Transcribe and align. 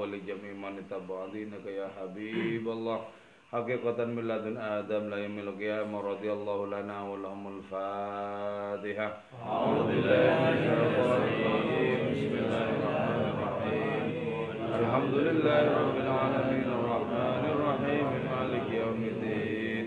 ولجميع 0.00 0.52
من 0.62 0.74
اتبع 0.82 1.18
دينك 1.32 1.66
يا 1.66 1.88
حبيب 1.96 2.64
الله 2.68 2.98
حقيقة 3.52 3.98
من 4.04 4.28
لدن 4.28 4.56
آدم 4.56 5.02
لا 5.10 5.18
يملك 5.24 5.48
القيامة 5.48 6.00
رضي 6.00 6.32
الله 6.32 6.58
لنا 6.66 6.96
ولهم 7.10 7.42
الفاتحة 7.58 9.08
أعوذ 9.46 9.78
بالله 9.88 10.30
من 10.38 10.50
الشيطان 10.54 11.22
الرجيم 11.28 12.00
بسم 12.12 12.34
الله 12.42 12.66
الرحمن 12.76 13.22
الرحيم 13.32 14.04
الحمد 14.80 15.14
لله 15.28 15.62
رب 15.82 15.96
العالمين 16.06 16.68
الرحمن 16.78 17.42
الرحيم 17.54 18.06
مالك 18.32 18.66
يوم 18.82 19.00
الدين 19.12 19.84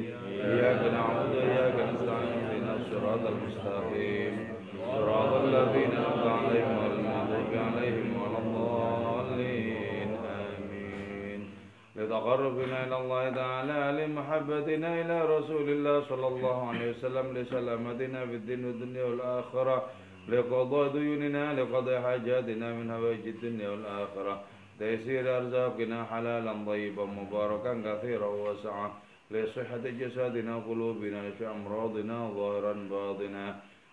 إياك 0.52 0.82
نعبد 0.94 1.30
وإياك 1.36 1.78
نستعين 1.90 2.34
اهدنا 2.50 2.74
الصراط 2.80 3.24
المستقيم 3.34 4.11
لتقربنا 12.12 12.78
إلى 12.88 12.98
الله 13.02 13.24
تعالى 13.30 13.80
لمحبتنا 14.00 14.90
إلى 15.02 15.18
رسول 15.36 15.68
الله 15.70 15.96
صلى 16.12 16.28
الله 16.28 16.58
عليه 16.70 16.90
وسلم 16.92 17.26
لسلامتنا 17.38 18.20
في 18.26 18.36
الدين 18.36 18.66
والدنيا 18.66 19.04
والآخرة 19.04 19.78
لقضاء 20.30 20.88
ديوننا 20.92 21.44
لقضاء 21.60 22.02
حاجاتنا 22.02 22.68
من 22.74 22.92
هوائج 22.92 23.28
الدنيا 23.28 23.70
والآخرة. 23.70 24.34
تيسير 24.80 25.38
أرزاقنا 25.38 26.00
حلالا 26.12 26.54
طيبا 26.68 27.06
مباركا 27.06 27.74
كثيرا 27.86 28.28
واسعا. 28.44 28.88
لصحة 29.32 29.86
جسدنا 30.00 30.56
وقلوبنا 30.56 31.20
لشفاء 31.30 31.52
أمراضنا 31.56 32.18
ظاهرا 32.36 32.74
باطنا. 32.92 33.46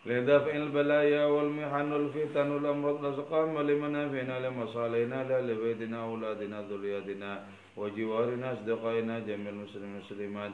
لدفع 0.07 0.53
البلايا 0.65 1.25
والمحن 1.25 1.93
والفتن 1.93 2.51
والأمراض 2.51 3.05
والأسقام 3.05 3.49
ولمنافعنا 3.57 4.35
لمصالحنا 4.45 5.19
لأهل 5.29 5.49
بيتنا 5.63 5.99
أولادنا 6.05 6.57
ذرياتنا. 6.71 7.33
وجوارنا 7.79 8.53
أصدقائنا 8.53 9.15
جميع 9.19 9.51
المسلمين 9.55 9.95
والمسلمات. 9.95 10.53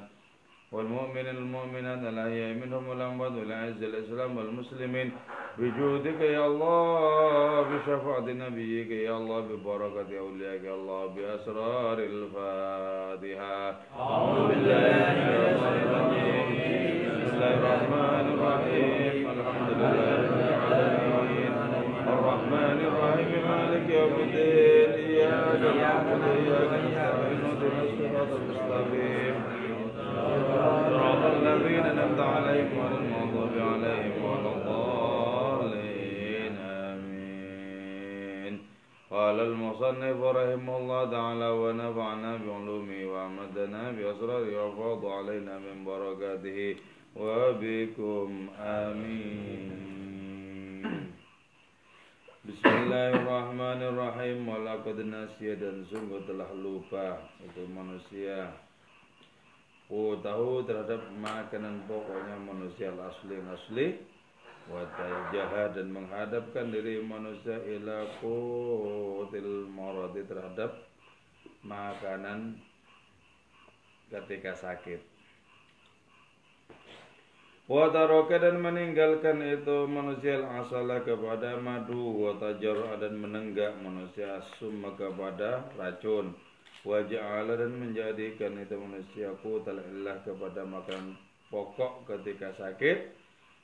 والمؤمنين 0.73 1.29
المؤمنات 1.29 2.03
الأحياء 2.13 2.51
منهم 2.63 2.89
والأموات 2.89 3.33
والأعز 3.33 3.83
الإسلام 3.83 4.37
والمسلمين. 4.39 5.09
بجودك 5.59 6.21
يا 6.21 6.47
الله 6.47 7.61
بشفاعة 7.71 8.27
نبيك 8.27 8.91
يا 8.91 9.17
الله 9.17 9.41
ببركة 9.41 10.11
أوليائك 10.19 10.65
يا 10.65 10.75
الله 10.75 11.07
بأسرار 11.07 11.99
الفاتحة. 11.99 13.61
أعوذ 14.01 14.39
بالله 14.49 15.04
الذين 31.75 31.99
أنعمت 31.99 32.21
عليهم 32.21 32.81
غير 32.81 32.99
المغضوب 32.99 33.59
عليهم 33.59 34.25
ولا 34.25 34.53
الضالين 34.57 36.57
آمين. 36.91 38.59
قال 39.11 39.41
المصنف 39.41 40.23
رحمه 40.23 40.79
الله 40.79 41.11
تعالى 41.11 41.51
ونفعنا 41.51 42.37
بعلومه 42.37 43.07
وأمدنا 43.13 43.91
بأسراره 43.91 44.67
وفاض 44.67 45.07
علينا 45.07 45.59
من 45.59 45.85
بركاته 45.85 46.77
وبكم. 47.17 48.49
آمين. 48.61 49.85
Bismillahirrahmanirrahim 52.45 54.45
Walakad 54.45 55.01
nasya 55.01 55.57
dan 55.57 55.81
sungguh 55.89 56.29
telah 56.29 56.53
lupa 56.53 57.25
Itu 57.41 57.65
manusia 57.73 58.53
Oh 59.93 60.17
tahu 60.25 60.65
terhadap 60.65 61.13
makanan 61.21 61.85
pokoknya 61.85 62.41
manusia 62.41 62.89
asli 62.97 63.37
asli 63.37 63.87
Watajaha 64.65 65.77
dan 65.77 65.93
menghadapkan 65.93 66.73
diri 66.73 67.05
manusia 67.05 67.61
ila 67.69 68.09
kutil 68.17 69.69
maradi 69.69 70.25
terhadap 70.25 70.89
makanan 71.61 72.57
ketika 74.09 74.57
sakit. 74.57 75.05
Wataroka 77.69 78.41
dan 78.41 78.57
meninggalkan 78.61 79.41
itu 79.45 79.85
manusia 79.85 80.41
asala 80.41 81.05
kepada 81.05 81.61
madu 81.61 82.25
Watajar 82.25 83.01
dan 83.05 83.21
menenggak 83.21 83.77
manusia 83.85 84.41
summa 84.57 84.97
kepada 84.97 85.69
racun 85.77 86.33
Waja'ala 86.85 87.57
dan 87.57 87.81
menjadikan 87.81 88.61
itu 88.61 88.77
manusia 88.77 89.33
kutal 89.41 89.81
illah 89.81 90.21
kepada 90.21 90.69
makan 90.69 91.17
pokok 91.49 92.05
ketika 92.05 92.53
sakit. 92.53 93.09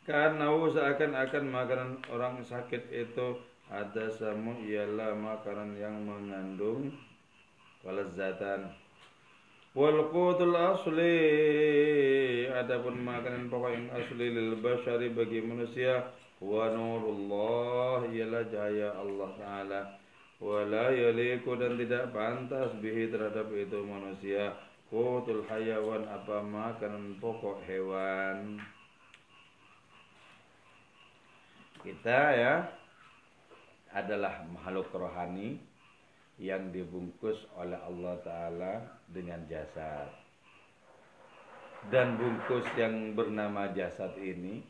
Karena 0.09 0.49
seakan-akan 0.49 1.45
makanan 1.53 1.91
orang 2.09 2.41
sakit 2.41 2.89
itu 2.89 3.37
ada 3.69 4.09
samu 4.09 4.57
ialah 4.65 5.13
makanan 5.13 5.77
yang 5.77 6.01
mengandung 6.01 6.97
kelezatan. 7.85 8.73
Wal 9.77 10.09
qutul 10.09 10.57
asli 10.57 11.15
adapun 12.49 13.05
makanan 13.05 13.53
pokok 13.53 13.69
yang 13.69 13.87
asli 13.93 14.33
lil 14.33 14.57
bashari 14.65 15.13
bagi 15.13 15.45
manusia 15.45 16.09
wa 16.41 16.73
nurullah 16.73 18.09
ialah 18.09 18.49
cahaya 18.49 18.97
Allah 18.97 19.31
taala 19.37 20.00
wala 20.41 20.89
yaliku 20.91 21.55
dan 21.55 21.77
tidak 21.77 22.11
pantas 22.17 22.73
bihi 22.81 23.13
terhadap 23.13 23.53
itu 23.53 23.79
manusia. 23.85 24.57
Qutul 24.91 25.47
hayawan 25.47 26.03
apa 26.11 26.43
makanan 26.43 27.21
pokok 27.23 27.63
hewan. 27.69 28.59
Kita 31.81 32.21
ya 32.35 32.55
adalah 33.95 34.43
makhluk 34.51 34.91
rohani 34.91 35.63
yang 36.41 36.73
dibungkus 36.73 37.37
oleh 37.55 37.77
Allah 37.77 38.15
Ta'ala 38.25 38.75
dengan 39.13 39.45
jasad. 39.47 40.09
Dan 41.89 42.21
bungkus 42.21 42.65
yang 42.77 43.17
bernama 43.17 43.73
jasad 43.73 44.13
ini 44.21 44.61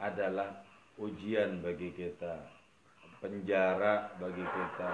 adalah 0.00 0.64
ujian 0.96 1.60
bagi 1.60 1.92
kita, 1.92 2.40
penjara 3.22 4.18
bagi 4.18 4.42
kita 4.42 4.92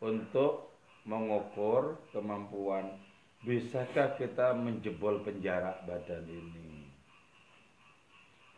untuk 0.00 0.72
mengukur 1.04 2.00
kemampuan 2.16 2.96
bisakah 3.44 4.16
kita 4.16 4.56
menjebol 4.56 5.20
penjara 5.20 5.84
badan 5.84 6.24
ini. 6.24 6.88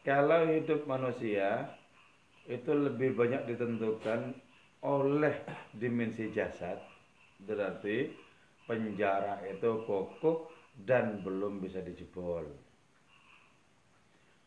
Kalau 0.07 0.47
hidup 0.47 0.87
manusia 0.87 1.75
itu 2.47 2.71
lebih 2.71 3.19
banyak 3.19 3.51
ditentukan 3.51 4.39
oleh 4.87 5.35
dimensi 5.75 6.31
jasad 6.31 6.79
berarti 7.43 8.15
penjara 8.71 9.43
itu 9.51 9.83
kokoh 9.83 10.47
dan 10.87 11.27
belum 11.27 11.59
bisa 11.59 11.83
dijebol. 11.83 12.47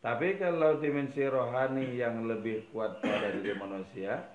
Tapi 0.00 0.40
kalau 0.40 0.80
dimensi 0.80 1.20
rohani 1.28 2.00
yang 2.00 2.24
lebih 2.24 2.72
kuat 2.72 3.04
pada 3.04 3.36
diri 3.36 3.52
manusia, 3.52 4.32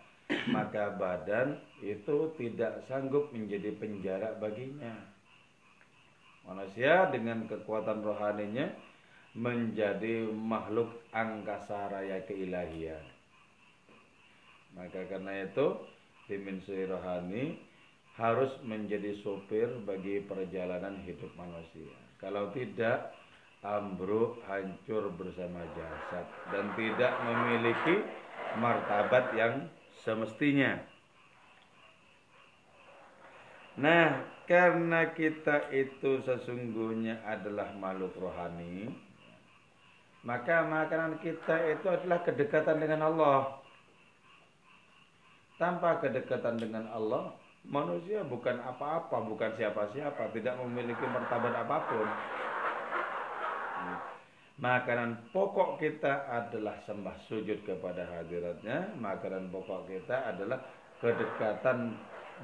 maka 0.53 0.93
badan 0.93 1.57
itu 1.81 2.33
tidak 2.37 2.85
sanggup 2.85 3.33
menjadi 3.33 3.73
penjara 3.73 4.37
baginya. 4.37 4.93
Manusia 6.45 7.09
dengan 7.09 7.49
kekuatan 7.49 8.05
rohaninya 8.05 8.69
menjadi 9.33 10.29
makhluk 10.29 11.01
angkasa 11.09 11.89
raya 11.89 12.21
keilahian. 12.29 13.01
Maka 14.77 15.01
karena 15.09 15.49
itu 15.49 15.81
dimensi 16.29 16.85
rohani 16.85 17.57
harus 18.15 18.53
menjadi 18.61 19.18
sopir 19.25 19.68
bagi 19.83 20.23
perjalanan 20.23 21.01
hidup 21.03 21.33
manusia. 21.35 21.97
Kalau 22.21 22.53
tidak, 22.56 23.11
ambruk 23.65 24.38
hancur 24.45 25.09
bersama 25.17 25.65
jasad 25.73 26.25
dan 26.53 26.69
tidak 26.77 27.13
memiliki 27.25 28.06
martabat 28.62 29.33
yang 29.33 29.65
semestinya. 30.06 30.77
Nah, 33.75 34.23
karena 34.47 35.12
kita 35.12 35.73
itu 35.73 36.23
sesungguhnya 36.23 37.25
adalah 37.25 37.75
makhluk 37.75 38.15
rohani, 38.15 38.88
maka 40.23 40.63
makanan 40.63 41.19
kita 41.19 41.75
itu 41.75 41.88
adalah 41.89 42.23
kedekatan 42.23 42.77
dengan 42.79 43.01
Allah. 43.03 43.59
Tanpa 45.59 46.00
kedekatan 46.00 46.59
dengan 46.59 46.88
Allah, 46.91 47.35
manusia 47.68 48.23
bukan 48.27 48.59
apa-apa, 48.63 49.23
bukan 49.27 49.56
siapa-siapa, 49.56 50.31
tidak 50.35 50.56
memiliki 50.61 51.03
martabat 51.07 51.53
apa 51.56 51.77
pun. 51.89 52.07
Makanan 54.56 55.36
pokok 55.36 55.84
kita 55.84 56.31
adalah 56.31 56.80
sembah 56.88 57.19
sujud 57.28 57.68
kepada 57.68 58.07
hadiratnya. 58.07 58.96
Makanan 58.96 59.52
pokok 59.52 59.92
kita 59.92 60.31
adalah 60.31 60.63
kedekatan 61.04 61.92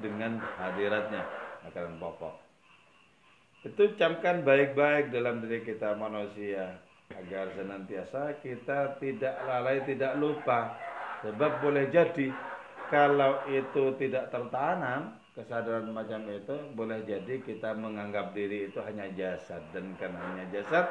dengan 0.04 0.36
hadiratnya 0.60 1.24
makanan 1.64 1.96
pokok. 1.96 2.34
Itu 3.64 3.94
camkan 3.96 4.44
baik-baik 4.44 5.08
dalam 5.14 5.40
diri 5.40 5.64
kita 5.64 5.94
manusia 5.96 6.76
agar 7.14 7.48
senantiasa 7.56 8.42
kita 8.44 8.98
tidak 9.00 9.36
lalai, 9.48 9.80
tidak 9.88 10.12
lupa. 10.20 10.76
Sebab 11.22 11.62
boleh 11.64 11.88
jadi 11.88 12.28
kalau 12.90 13.40
itu 13.48 13.94
tidak 13.96 14.28
tertanam 14.28 15.16
kesadaran 15.32 15.88
macam 15.88 16.28
itu 16.28 16.52
boleh 16.76 17.00
jadi 17.08 17.40
kita 17.40 17.72
menganggap 17.72 18.36
diri 18.36 18.68
itu 18.68 18.84
hanya 18.84 19.08
jasad 19.16 19.64
dan 19.72 19.96
karena 19.96 20.20
hanya 20.28 20.44
jasad 20.52 20.84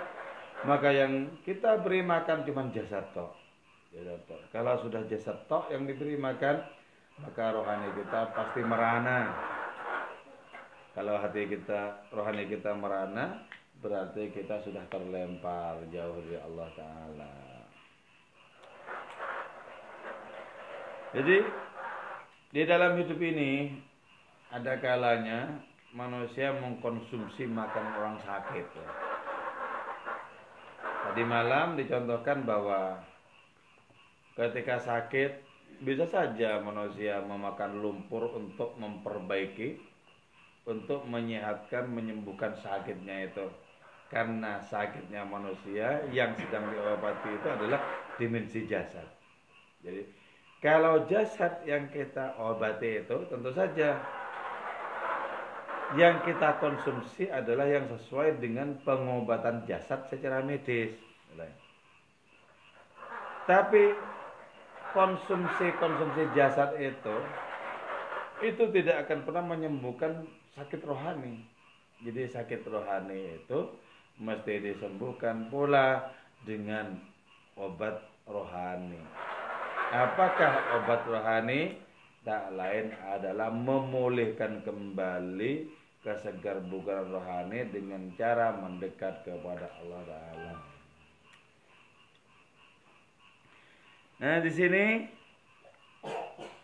maka 0.68 0.90
yang 0.94 1.42
kita 1.42 1.82
beri 1.82 2.06
makan 2.06 2.46
cuma 2.46 2.70
jasad 2.74 3.06
toh. 3.14 3.34
Kalau 4.54 4.80
sudah 4.86 5.04
jasad 5.10 5.38
toh 5.52 5.68
yang 5.74 5.84
diberi 5.84 6.16
makan 6.16 6.64
maka 7.22 7.54
rohani 7.54 7.92
kita 7.98 8.34
pasti 8.34 8.62
merana 8.64 9.30
kalau 10.92 11.16
hati 11.24 11.48
kita, 11.48 12.12
rohani 12.12 12.52
kita 12.52 12.76
merana, 12.76 13.48
berarti 13.80 14.28
kita 14.36 14.60
sudah 14.60 14.84
terlempar 14.92 15.80
jauh 15.88 16.20
dari 16.20 16.36
Allah 16.36 16.68
Ta'ala. 16.76 17.34
Jadi, 21.16 21.38
di 22.52 22.62
dalam 22.68 23.00
hidup 23.00 23.20
ini, 23.24 23.72
ada 24.52 24.84
kalanya 24.84 25.64
manusia 25.96 26.52
mengkonsumsi 26.60 27.48
makan 27.48 27.86
orang 27.96 28.18
sakit. 28.28 28.68
Tadi 31.02 31.24
malam 31.26 31.74
dicontohkan 31.74 32.46
bahwa 32.46 33.02
ketika 34.38 34.78
sakit, 34.78 35.32
bisa 35.82 36.06
saja 36.06 36.62
manusia 36.62 37.26
memakan 37.26 37.82
lumpur 37.82 38.30
untuk 38.38 38.78
memperbaiki 38.78 39.82
untuk 40.70 41.02
menyehatkan 41.10 41.90
menyembuhkan 41.90 42.54
sakitnya 42.54 43.34
itu. 43.34 43.50
Karena 44.14 44.60
sakitnya 44.62 45.24
manusia 45.24 46.04
yang 46.12 46.36
sedang 46.38 46.68
diobati 46.70 47.30
itu 47.32 47.48
adalah 47.48 47.82
dimensi 48.20 48.68
jasad. 48.68 49.08
Jadi 49.82 50.04
kalau 50.62 51.10
jasad 51.10 51.66
yang 51.66 51.90
kita 51.90 52.38
obati 52.38 53.02
itu 53.02 53.18
tentu 53.32 53.50
saja 53.56 53.98
yang 56.00 56.24
kita 56.24 56.60
konsumsi 56.64 57.28
adalah 57.28 57.68
yang 57.68 57.88
sesuai 57.92 58.40
dengan 58.40 58.80
pengobatan 58.84 59.68
jasad 59.68 60.08
secara 60.08 60.40
medis 60.40 60.96
tapi 63.50 63.92
konsumsi-konsumsi 64.94 66.24
jasad 66.38 66.78
itu 66.78 67.18
itu 68.42 68.64
tidak 68.74 69.06
akan 69.06 69.20
pernah 69.26 69.44
menyembuhkan 69.54 70.26
sakit 70.58 70.82
rohani. 70.86 71.46
Jadi 72.02 72.32
sakit 72.32 72.66
rohani 72.66 73.38
itu 73.38 73.60
mesti 74.18 74.54
disembuhkan 74.62 75.50
pula 75.50 76.10
dengan 76.46 76.98
obat 77.58 78.02
rohani. 78.26 79.02
Apakah 79.94 80.82
obat 80.82 81.02
rohani? 81.06 81.62
Tak 82.22 82.54
lain 82.54 82.94
adalah 83.02 83.50
memulihkan 83.50 84.62
kembali 84.62 85.66
kesegar 86.02 86.58
bukan 86.66 87.14
rohani 87.14 87.70
dengan 87.70 88.10
cara 88.18 88.58
mendekat 88.58 89.22
kepada 89.22 89.70
Allah 89.82 90.02
Taala. 90.10 90.54
Nah, 94.22 94.38
di 94.42 94.52
sini 94.54 94.86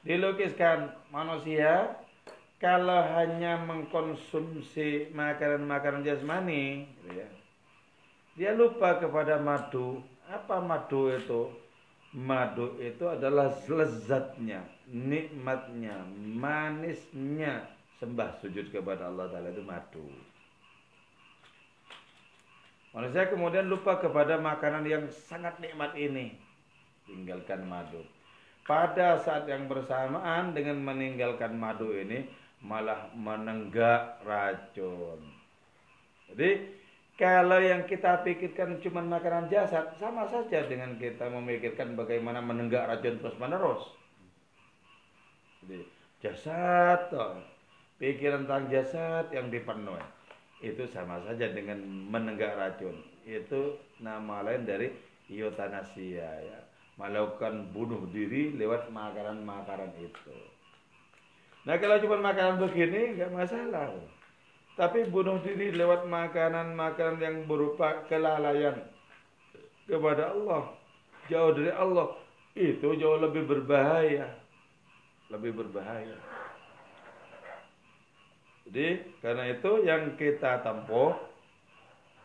dilukiskan 0.02 0.94
manusia 1.14 1.98
kalau 2.58 3.02
hanya 3.14 3.62
mengkonsumsi 3.62 5.14
makanan-makanan 5.14 6.02
jasmani, 6.02 6.90
gitu 6.90 7.22
ya, 7.22 7.30
dia 8.34 8.52
lupa 8.58 8.98
kepada 8.98 9.38
madu. 9.38 10.02
Apa 10.26 10.58
madu 10.62 11.14
itu? 11.14 11.54
Madu 12.18 12.74
itu 12.82 13.06
adalah 13.06 13.54
lezatnya, 13.54 14.66
nikmatnya, 14.90 16.02
manisnya 16.18 17.77
sembah 17.98 18.38
sujud 18.42 18.70
kepada 18.70 19.10
Allah 19.10 19.30
Ta'ala 19.30 19.50
itu 19.50 19.64
madu. 19.66 20.06
Manusia 22.98 23.30
kemudian 23.30 23.70
lupa 23.70 24.02
kepada 24.02 24.42
makanan 24.42 24.82
yang 24.90 25.06
sangat 25.10 25.58
nikmat 25.62 25.94
ini. 25.94 26.34
Tinggalkan 27.06 27.66
madu. 27.70 28.02
Pada 28.66 29.22
saat 29.22 29.48
yang 29.48 29.70
bersamaan 29.70 30.52
dengan 30.52 30.82
meninggalkan 30.82 31.56
madu 31.56 31.94
ini, 31.94 32.28
malah 32.60 33.08
menenggak 33.14 34.20
racun. 34.26 35.22
Jadi 36.34 36.50
kalau 37.16 37.62
yang 37.64 37.86
kita 37.88 38.22
pikirkan 38.26 38.82
cuma 38.84 39.02
makanan 39.06 39.48
jasad, 39.48 39.94
sama 39.98 40.28
saja 40.28 40.68
dengan 40.68 40.98
kita 41.00 41.32
memikirkan 41.32 41.96
bagaimana 41.96 42.44
menenggak 42.44 42.86
racun 42.92 43.18
terus 43.22 43.38
menerus. 43.40 43.84
Jadi 45.64 45.86
jasad, 46.22 47.14
toh, 47.14 47.40
pikiran 47.98 48.46
tentang 48.46 48.70
jasad 48.70 49.26
yang 49.34 49.50
dipenuhi 49.50 50.02
itu 50.62 50.90
sama 50.90 51.22
saja 51.22 51.54
dengan 51.54 51.78
menenggak 51.86 52.58
racun. 52.58 52.98
Itu 53.28 53.78
nama 54.02 54.42
lain 54.42 54.66
dari 54.66 54.90
eutanasia 55.30 56.30
ya, 56.42 56.60
melakukan 56.98 57.70
bunuh 57.76 58.10
diri 58.10 58.56
lewat 58.58 58.90
makanan-makanan 58.90 59.92
itu. 60.02 60.34
Nah 61.68 61.76
kalau 61.78 62.00
cuma 62.00 62.18
makanan 62.24 62.64
begini 62.64 63.20
nggak 63.20 63.34
masalah. 63.36 63.92
Tapi 64.78 65.10
bunuh 65.10 65.42
diri 65.42 65.74
lewat 65.74 66.06
makanan-makanan 66.06 67.18
yang 67.18 67.38
berupa 67.50 68.06
kelalaian 68.06 68.78
kepada 69.90 70.38
Allah, 70.38 70.70
jauh 71.26 71.52
dari 71.58 71.74
Allah, 71.74 72.14
itu 72.54 72.88
jauh 72.98 73.18
lebih 73.18 73.50
berbahaya. 73.50 74.38
Lebih 75.34 75.58
berbahaya. 75.58 76.37
Jadi 78.68 79.00
karena 79.24 79.48
itu 79.48 79.72
yang 79.88 80.20
kita 80.20 80.60
tempuh 80.60 81.16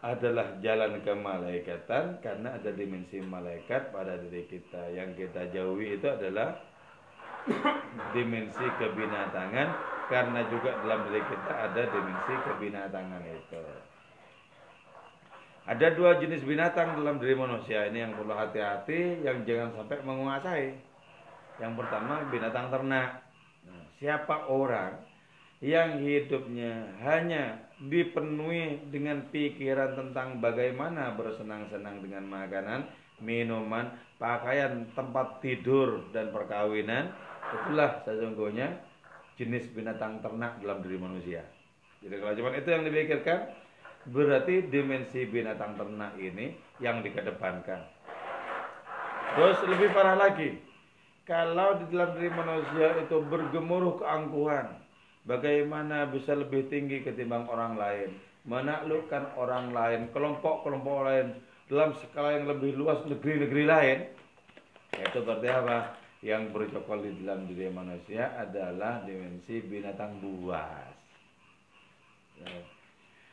adalah 0.02 0.58
jalan 0.58 0.98
ke 1.06 1.14
malaikatan 1.14 2.18
karena 2.18 2.58
ada 2.58 2.74
dimensi 2.74 3.22
malaikat 3.22 3.94
pada 3.94 4.18
diri 4.18 4.50
kita. 4.50 4.90
Yang 4.90 5.26
kita 5.26 5.54
jauhi 5.54 5.94
itu 5.94 6.10
adalah 6.10 6.58
dimensi 8.10 8.66
kebinatangan 8.82 9.68
karena 10.10 10.40
juga 10.50 10.82
dalam 10.82 11.06
diri 11.06 11.22
kita 11.22 11.52
ada 11.54 11.82
dimensi 11.86 12.34
kebinatangan 12.34 13.22
itu. 13.30 13.62
Ada 15.62 15.94
dua 15.94 16.18
jenis 16.18 16.42
binatang 16.42 16.98
dalam 16.98 17.22
diri 17.22 17.38
manusia 17.38 17.86
ini 17.86 18.02
yang 18.02 18.18
perlu 18.18 18.34
hati-hati, 18.34 19.22
yang 19.22 19.46
jangan 19.46 19.78
sampai 19.78 20.02
menguasai. 20.02 20.74
Yang 21.62 21.72
pertama 21.78 22.26
binatang 22.34 22.66
ternak. 22.74 23.22
Nah, 23.70 23.86
siapa 24.02 24.50
orang 24.50 25.11
yang 25.62 26.02
hidupnya 26.02 26.90
hanya 27.06 27.54
dipenuhi 27.78 28.82
dengan 28.90 29.22
pikiran 29.30 29.94
tentang 29.94 30.42
bagaimana 30.42 31.14
bersenang-senang 31.14 32.02
dengan 32.02 32.26
makanan, 32.26 32.90
minuman, 33.22 33.94
pakaian, 34.18 34.90
tempat 34.98 35.38
tidur 35.38 36.02
dan 36.10 36.34
perkawinan, 36.34 37.14
itulah 37.54 38.02
sesungguhnya 38.02 38.74
jenis 39.38 39.70
binatang 39.70 40.18
ternak 40.18 40.58
dalam 40.58 40.82
diri 40.82 40.98
manusia. 40.98 41.46
Jadi 42.02 42.14
kalau 42.18 42.34
cuma 42.34 42.50
itu 42.58 42.68
yang 42.68 42.82
dipikirkan, 42.82 43.38
berarti 44.10 44.66
dimensi 44.66 45.22
binatang 45.30 45.78
ternak 45.78 46.18
ini 46.18 46.58
yang 46.82 47.06
dikedepankan. 47.06 47.86
Terus 49.38 49.58
lebih 49.70 49.94
parah 49.94 50.18
lagi, 50.18 50.58
kalau 51.22 51.78
di 51.78 51.86
dalam 51.94 52.18
diri 52.18 52.30
manusia 52.34 52.98
itu 52.98 53.16
bergemuruh 53.30 54.02
keangkuhan, 54.02 54.82
bagaimana 55.26 56.10
bisa 56.10 56.34
lebih 56.34 56.66
tinggi 56.66 57.02
ketimbang 57.06 57.46
orang 57.46 57.78
lain, 57.78 58.10
menaklukkan 58.46 59.38
orang 59.38 59.70
lain, 59.70 60.10
kelompok-kelompok 60.10 60.98
lain 61.06 61.26
dalam 61.70 61.94
skala 61.94 62.36
yang 62.36 62.46
lebih 62.50 62.74
luas 62.74 63.00
negeri-negeri 63.06 63.64
lain, 63.64 63.98
itu 64.98 65.18
berarti 65.22 65.48
apa? 65.48 65.78
yang 66.22 66.54
bercokol 66.54 67.02
di 67.02 67.18
dalam 67.26 67.50
diri 67.50 67.66
manusia 67.66 68.30
adalah 68.38 69.02
dimensi 69.02 69.58
binatang 69.58 70.22
buas. 70.22 70.94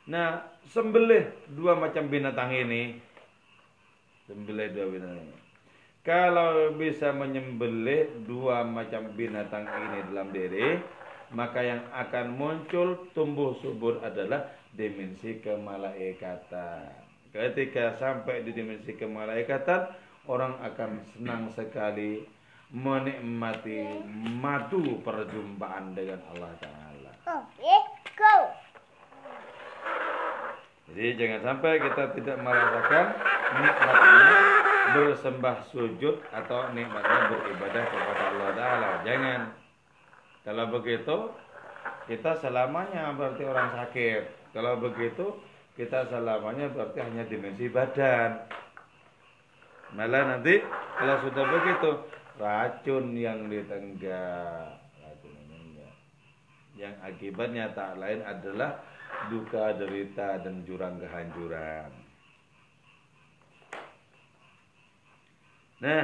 Nah, 0.10 0.42
sembelih 0.66 1.54
dua 1.54 1.78
macam 1.78 2.10
binatang 2.10 2.50
ini, 2.50 2.98
sembelih 4.26 4.74
dua 4.74 4.86
binatang 4.90 5.22
ini. 5.22 5.38
Kalau 6.02 6.74
bisa 6.74 7.14
menyembelih 7.14 8.26
dua 8.26 8.66
macam 8.66 9.14
binatang 9.14 9.70
ini 9.70 9.98
dalam 10.10 10.34
diri, 10.34 10.82
maka 11.34 11.62
yang 11.62 11.82
akan 11.94 12.34
muncul 12.34 13.10
tumbuh 13.14 13.54
subur 13.62 14.02
adalah 14.02 14.50
dimensi 14.74 15.38
kemalaikatan. 15.42 16.90
Ketika 17.30 17.94
sampai 18.02 18.42
di 18.42 18.52
dimensi 18.58 18.98
kemalaikatan, 18.98 19.94
orang 20.26 20.58
akan 20.66 21.06
senang 21.14 21.54
sekali 21.54 22.26
menikmati 22.70 24.06
madu 24.42 25.02
perjumpaan 25.02 25.94
dengan 25.94 26.22
Allah 26.34 26.54
Ta'ala. 26.62 27.12
Go. 28.18 28.36
Jadi 30.90 31.10
jangan 31.22 31.42
sampai 31.46 31.72
kita 31.78 32.04
tidak 32.18 32.38
merasakan 32.42 33.06
nikmatnya 33.62 34.38
bersembah 34.90 35.58
sujud 35.70 36.16
atau 36.34 36.74
nikmatnya 36.74 37.30
beribadah 37.30 37.84
kepada 37.86 38.24
Allah 38.34 38.50
Ta'ala. 38.58 38.90
Jangan. 39.06 39.69
Kalau 40.48 40.66
begitu, 40.72 41.18
kita 42.08 42.40
selamanya 42.40 43.12
berarti 43.14 43.44
orang 43.44 43.70
sakit. 43.76 44.24
Kalau 44.56 44.80
begitu, 44.80 45.36
kita 45.78 46.10
selamanya 46.10 46.72
berarti 46.72 47.00
hanya 47.04 47.24
dimensi 47.28 47.70
badan. 47.70 48.50
Malah 49.94 50.38
nanti 50.38 50.62
kalau 50.98 51.16
sudah 51.26 51.46
begitu, 51.50 51.92
racun 52.40 53.06
yang 53.14 53.50
ditenggak. 53.50 54.80
Racun 55.02 55.34
yang 56.80 56.96
akibatnya 57.04 57.76
tak 57.76 58.00
lain 58.00 58.24
adalah 58.24 58.80
duka, 59.28 59.76
derita, 59.76 60.40
dan 60.40 60.64
jurang 60.64 60.96
kehancuran. 60.96 61.92
Nah, 65.80 66.04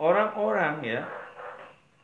orang-orang 0.00 0.84
ya 0.84 1.00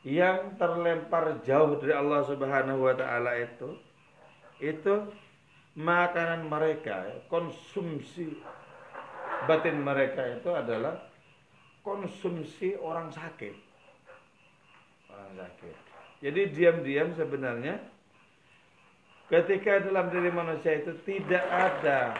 yang 0.08 0.56
terlempar 0.56 1.44
jauh 1.44 1.76
dari 1.76 1.92
Allah 1.92 2.24
Subhanahu 2.24 2.88
wa 2.88 2.96
taala 2.96 3.36
itu 3.36 3.76
itu 4.64 5.04
makanan 5.76 6.48
mereka, 6.48 7.04
konsumsi 7.28 8.40
batin 9.44 9.84
mereka 9.84 10.24
itu 10.40 10.48
adalah 10.48 10.96
konsumsi 11.84 12.72
orang 12.80 13.12
sakit. 13.12 13.54
Orang 15.12 15.32
sakit. 15.36 15.76
Jadi 16.24 16.40
diam-diam 16.56 17.14
sebenarnya 17.14 17.78
ketika 19.28 19.84
dalam 19.84 20.08
diri 20.08 20.32
manusia 20.32 20.82
itu 20.82 20.96
tidak 21.04 21.44
ada 21.52 22.16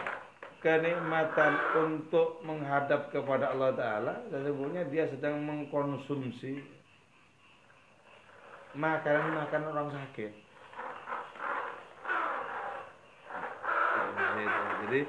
kenikmatan 0.61 1.57
untuk 1.83 2.39
menghadap 2.45 3.09
kepada 3.09 3.51
Allah 3.51 3.71
Ta'ala 3.75 4.13
sesungguhnya 4.29 4.87
dia 4.87 5.07
sedang 5.07 5.41
mengkonsumsi 5.43 6.78
makanan-makanan 8.77 9.69
orang 9.73 9.89
sakit. 9.93 10.31
Jadi 14.89 15.01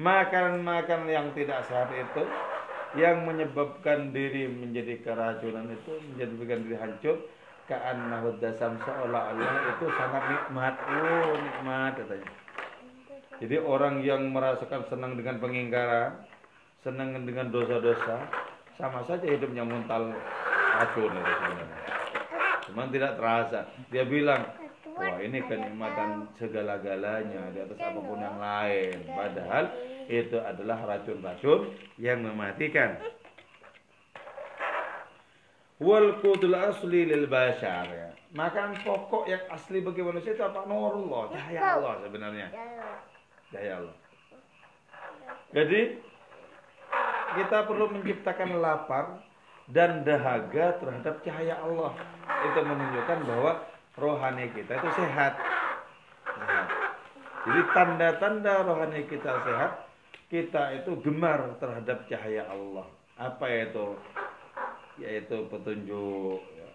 makanan-makanan 0.00 1.08
yang 1.08 1.28
tidak 1.36 1.60
sehat 1.68 1.92
itu 1.92 2.22
yang 2.98 3.22
menyebabkan 3.22 4.10
diri 4.10 4.50
menjadi 4.50 4.98
keracunan 5.04 5.68
itu 5.70 5.92
menjadikan 6.10 6.58
diri 6.66 6.76
hancur 6.80 7.16
ka'annahu 7.70 8.40
dasam 8.42 8.74
seolah-olah 8.82 9.76
itu 9.76 9.84
sangat 9.94 10.22
nikmat. 10.26 10.74
Oh 10.90 11.36
nikmat 11.38 11.92
katanya. 12.00 12.32
Jadi 13.40 13.56
orang 13.56 14.04
yang 14.04 14.28
merasakan 14.34 14.84
senang 14.92 15.16
dengan 15.16 15.40
pengingkaran 15.40 16.28
senang 16.80 17.12
dengan 17.28 17.52
dosa-dosa 17.52 18.24
sama 18.80 19.04
saja 19.04 19.24
hidupnya 19.28 19.64
muntal 19.64 20.16
racun 20.80 21.12
itu 21.12 21.32
sebenarnya 21.36 21.99
cuma 22.70 22.88
tidak 22.88 23.18
terasa 23.18 23.66
dia 23.90 24.06
bilang 24.06 24.46
wah 24.96 25.18
ini 25.18 25.42
kenikmatan 25.44 26.30
segala-galanya 26.38 27.50
di 27.52 27.58
atas 27.60 27.78
apa 27.78 27.98
pun 27.98 28.18
yang 28.18 28.38
lain 28.38 28.96
padahal 29.10 29.64
itu 30.10 30.38
adalah 30.42 30.78
racun-racun 30.86 31.70
yang 31.98 32.22
mematikan 32.22 32.98
wal 35.80 36.20
qudul 36.20 36.54
asli 36.54 37.08
lil 37.08 37.26
bashar 37.26 37.88
ya. 37.88 38.08
Makan 38.30 38.78
pokok 38.86 39.26
yang 39.26 39.42
asli 39.50 39.82
bagi 39.82 40.06
manusia 40.06 40.38
itu 40.38 40.44
apa? 40.44 40.62
Nurullah, 40.62 41.34
cahaya 41.34 41.60
Allah 41.74 41.94
sebenarnya. 42.06 42.46
Cahaya 43.50 43.72
Allah. 43.82 43.96
Jadi 45.50 45.98
kita 47.34 47.58
perlu 47.66 47.90
menciptakan 47.90 48.62
lapar 48.62 49.26
dan 49.66 50.06
dahaga 50.06 50.78
terhadap 50.78 51.14
cahaya 51.26 51.58
Allah. 51.58 51.90
Itu 52.40 52.60
menunjukkan 52.64 53.18
bahwa 53.28 53.52
rohani 54.00 54.48
kita 54.56 54.80
itu 54.80 54.90
sehat. 54.96 55.34
sehat. 56.24 56.66
Jadi 57.40 57.60
tanda-tanda 57.76 58.54
rohani 58.64 59.04
kita 59.08 59.32
sehat, 59.44 59.72
kita 60.32 60.62
itu 60.80 60.96
gemar 61.04 61.56
terhadap 61.60 62.04
cahaya 62.08 62.48
Allah. 62.48 62.86
Apa 63.20 63.44
itu? 63.48 63.96
yaitu 65.00 65.48
petunjuk 65.48 66.40
ya, 66.60 66.68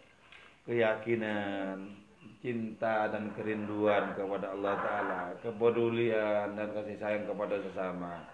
keyakinan 0.65 1.93
cinta 2.41 3.09
dan 3.13 3.29
kerinduan 3.37 4.17
kepada 4.17 4.53
Allah 4.53 4.75
Ta'ala 4.81 5.21
kepedulian 5.45 6.57
dan 6.57 6.67
kasih 6.73 6.97
sayang 6.97 7.25
kepada 7.29 7.61
sesama 7.61 8.25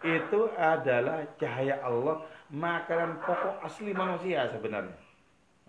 itu 0.00 0.40
adalah 0.56 1.28
cahaya 1.36 1.76
Allah 1.84 2.24
makanan 2.48 3.20
pokok 3.24 3.60
asli 3.68 3.92
manusia 3.92 4.48
sebenarnya 4.56 4.96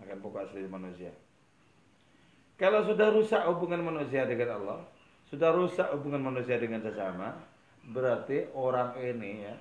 makanan 0.00 0.20
pokok 0.24 0.48
asli 0.48 0.66
manusia 0.66 1.12
kalau 2.56 2.84
sudah 2.84 3.08
rusak 3.12 3.42
hubungan 3.46 3.84
manusia 3.84 4.24
dengan 4.24 4.58
Allah 4.60 4.80
sudah 5.28 5.54
rusak 5.54 5.88
hubungan 5.94 6.32
manusia 6.32 6.58
dengan 6.58 6.82
sesama 6.82 7.36
berarti 7.92 8.50
orang 8.56 8.96
ini 8.98 9.46
ya 9.46 9.54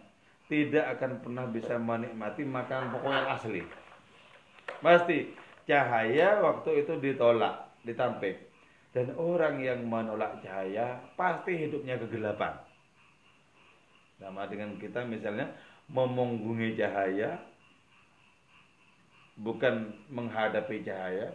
tidak 0.50 0.98
akan 0.98 1.22
pernah 1.22 1.46
bisa 1.46 1.78
menikmati 1.78 2.42
makanan 2.48 2.96
pokok 2.96 3.12
yang 3.14 3.30
asli 3.38 3.62
Pasti 4.80 5.36
cahaya 5.68 6.40
waktu 6.40 6.88
itu 6.88 6.94
ditolak, 7.04 7.68
ditampik. 7.84 8.48
Dan 8.90 9.14
orang 9.22 9.62
yang 9.62 9.86
menolak 9.86 10.42
cahaya 10.42 10.98
pasti 11.14 11.54
hidupnya 11.54 12.00
kegelapan. 12.02 12.58
Sama 14.18 14.50
dengan 14.50 14.76
kita 14.82 15.06
misalnya 15.06 15.46
memunggungi 15.92 16.74
cahaya 16.74 17.38
bukan 19.40 19.96
menghadapi 20.12 20.84
cahaya, 20.84 21.32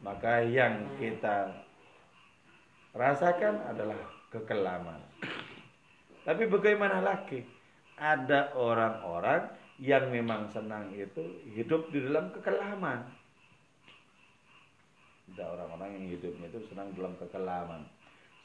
maka 0.00 0.40
yang 0.46 0.86
kita 0.96 1.50
rasakan 2.94 3.58
adalah 3.66 3.98
kekelaman. 4.30 5.00
Tapi 6.22 6.46
bagaimana 6.46 7.02
lagi? 7.02 7.42
Ada 8.00 8.56
orang-orang 8.56 9.50
yang 9.80 10.08
memang 10.08 10.48
senang 10.48 10.88
itu 10.92 11.20
hidup 11.52 11.88
di 11.92 12.00
dalam 12.00 12.32
kekelaman. 12.32 13.04
Ada 15.34 15.44
orang-orang 15.56 15.90
yang 16.00 16.06
hidupnya 16.16 16.48
itu 16.48 16.60
senang 16.72 16.92
dalam 16.96 17.12
kekelaman. 17.20 17.82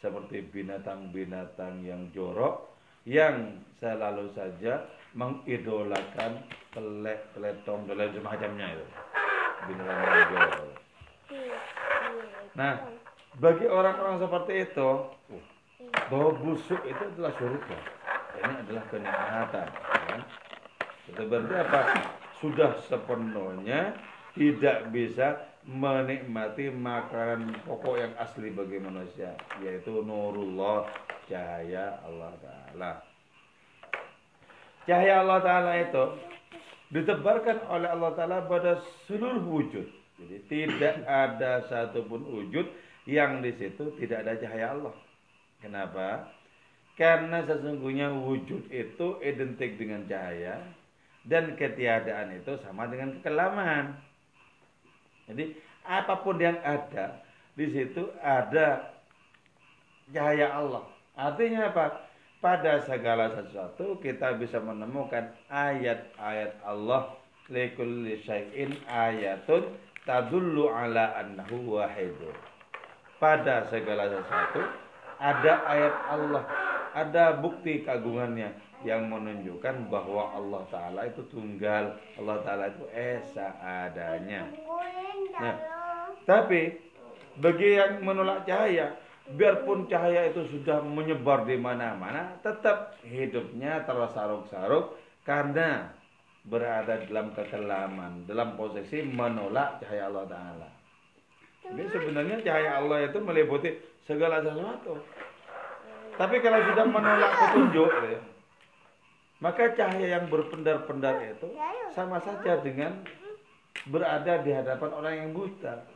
Seperti 0.03 0.43
binatang-binatang 0.51 1.81
yang 1.87 2.11
jorok 2.11 2.75
yang 3.05 3.61
selalu 3.85 4.25
saja 4.33 4.89
mengidolakan 5.13 6.41
telek, 6.73 7.21
teletong, 7.37 7.85
dan 7.85 7.95
lain 8.01 8.11
semacamnya 8.17 8.65
itu. 8.73 8.85
Binatang 9.69 9.99
yang 10.01 10.29
jorok. 10.33 10.73
Nah, 12.57 12.73
bagi 13.37 13.65
orang-orang 13.69 14.17
seperti 14.17 14.53
itu, 14.65 14.89
bahwa 16.09 16.29
busuk 16.41 16.81
itu 16.89 17.03
adalah 17.13 17.33
surga. 17.37 17.77
Ini 18.35 18.53
adalah 18.65 18.83
kenikmatan. 18.89 19.67
Ya. 20.09 20.17
Itu 21.05 21.21
berarti 21.29 21.55
apa? 21.61 21.81
Sudah 22.41 22.71
sepenuhnya 22.89 23.95
tidak 24.35 24.91
bisa 24.91 25.55
menikmati 25.65 26.69
makanan 26.69 27.57
pokok 27.65 27.97
yang 27.97 28.13
asli 28.21 28.53
bagi 28.53 28.77
manusia 28.77 29.33
yaitu 29.65 30.05
nurullah 30.05 30.85
cahaya 31.25 31.97
Allah 32.05 32.33
taala. 32.43 32.91
Cahaya 34.85 35.25
Allah 35.25 35.39
taala 35.41 35.71
itu 35.81 36.03
ditebarkan 36.93 37.65
oleh 37.73 37.89
Allah 37.89 38.11
taala 38.13 38.45
pada 38.45 38.81
seluruh 39.09 39.41
wujud. 39.41 39.87
Jadi 40.15 40.37
tidak 40.47 41.03
ada 41.03 41.65
satupun 41.67 42.23
wujud 42.23 42.69
yang 43.09 43.41
di 43.41 43.51
situ 43.57 43.91
tidak 43.99 44.23
ada 44.23 44.33
cahaya 44.39 44.67
Allah. 44.77 44.95
Kenapa? 45.59 46.29
Karena 46.95 47.43
sesungguhnya 47.43 48.13
wujud 48.13 48.71
itu 48.71 49.07
identik 49.19 49.75
dengan 49.75 50.07
cahaya, 50.07 50.63
dan 51.25 51.57
ketiadaan 51.57 52.37
itu 52.37 52.53
sama 52.61 52.85
dengan 52.87 53.17
kekelaman. 53.19 53.97
Jadi 55.25 55.57
apa 55.83 56.21
pun 56.21 56.37
yang 56.37 56.61
ada 56.61 57.25
di 57.57 57.65
situ 57.73 58.13
ada 58.21 58.93
cahaya 60.13 60.53
Allah. 60.53 60.85
Artinya 61.17 61.73
apa? 61.73 62.04
Pada 62.45 62.77
segala 62.85 63.33
sesuatu 63.33 63.97
kita 64.05 64.37
bisa 64.37 64.61
menemukan 64.61 65.33
ayat-ayat 65.49 66.61
Allah. 66.61 67.17
Likulli 67.49 68.21
syai'in 68.21 68.69
ayatun 68.85 69.65
tadullu 70.05 70.69
ala 70.69 71.17
annahu 71.25 71.81
wahidun. 71.81 72.37
Pada 73.17 73.65
segala 73.73 74.13
sesuatu 74.13 74.61
ada 75.17 75.53
ayat 75.65 75.95
Allah, 76.05 76.45
ada 76.93 77.33
bukti 77.41 77.81
keagungannya 77.81 78.53
yang 78.85 79.09
menunjukkan 79.09 79.89
bahwa 79.89 80.37
Allah 80.37 80.61
Ta'ala 80.69 81.01
itu 81.09 81.25
tunggal 81.33 81.97
Allah 82.21 82.37
Ta'ala 82.45 82.69
itu 82.69 82.85
esa 82.93 83.57
adanya. 83.57 84.45
Nah 85.41 85.55
tapi 86.29 86.77
bagi 87.41 87.81
yang 87.81 88.05
menolak 88.05 88.45
cahaya 88.45 88.93
biarpun 89.33 89.89
cahaya 89.89 90.29
itu 90.29 90.45
sudah 90.53 90.85
menyebar 90.85 91.49
di 91.49 91.57
mana-mana 91.57 92.37
tetap 92.45 92.93
hidupnya 93.01 93.81
tersaruk-saruk 93.89 94.93
karena 95.25 95.89
berada 96.45 97.01
dalam 97.09 97.33
kekelaman 97.33 98.29
dalam 98.29 98.53
posisi 98.53 99.01
menolak 99.01 99.81
cahaya 99.81 100.13
Allah 100.13 100.25
Ta'ala. 100.29 100.69
Ini 101.73 101.83
sebenarnya 101.89 102.37
cahaya 102.45 102.77
Allah 102.77 103.09
itu 103.09 103.17
meliputi 103.17 103.73
segala 104.05 104.45
sesuatu. 104.45 105.01
Tapi 106.15 106.35
kalau 106.45 106.61
sudah 106.69 106.85
menolak 106.85 107.31
petunjuk 107.33 107.89
ya, 107.89 108.21
maka 109.41 109.73
cahaya 109.73 110.21
yang 110.21 110.29
berpendar-pendar 110.29 111.17
itu 111.25 111.49
sama 111.97 112.21
saja 112.21 112.61
dengan 112.61 113.01
berada 113.89 114.45
di 114.45 114.53
hadapan 114.53 114.89
orang 114.93 115.13
yang 115.17 115.29
buta. 115.33 115.94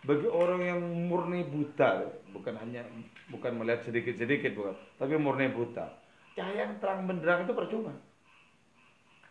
Bagi 0.00 0.28
orang 0.32 0.60
yang 0.64 0.80
murni 1.12 1.44
buta, 1.44 2.08
bukan 2.32 2.56
hanya 2.56 2.88
bukan 3.28 3.52
melihat 3.60 3.84
sedikit-sedikit 3.84 4.56
bukan, 4.56 4.72
tapi 4.96 5.20
murni 5.20 5.52
buta. 5.52 5.92
Cahaya 6.32 6.72
yang 6.72 6.80
terang 6.80 7.04
benderang 7.04 7.44
itu 7.44 7.52
percuma. 7.52 7.92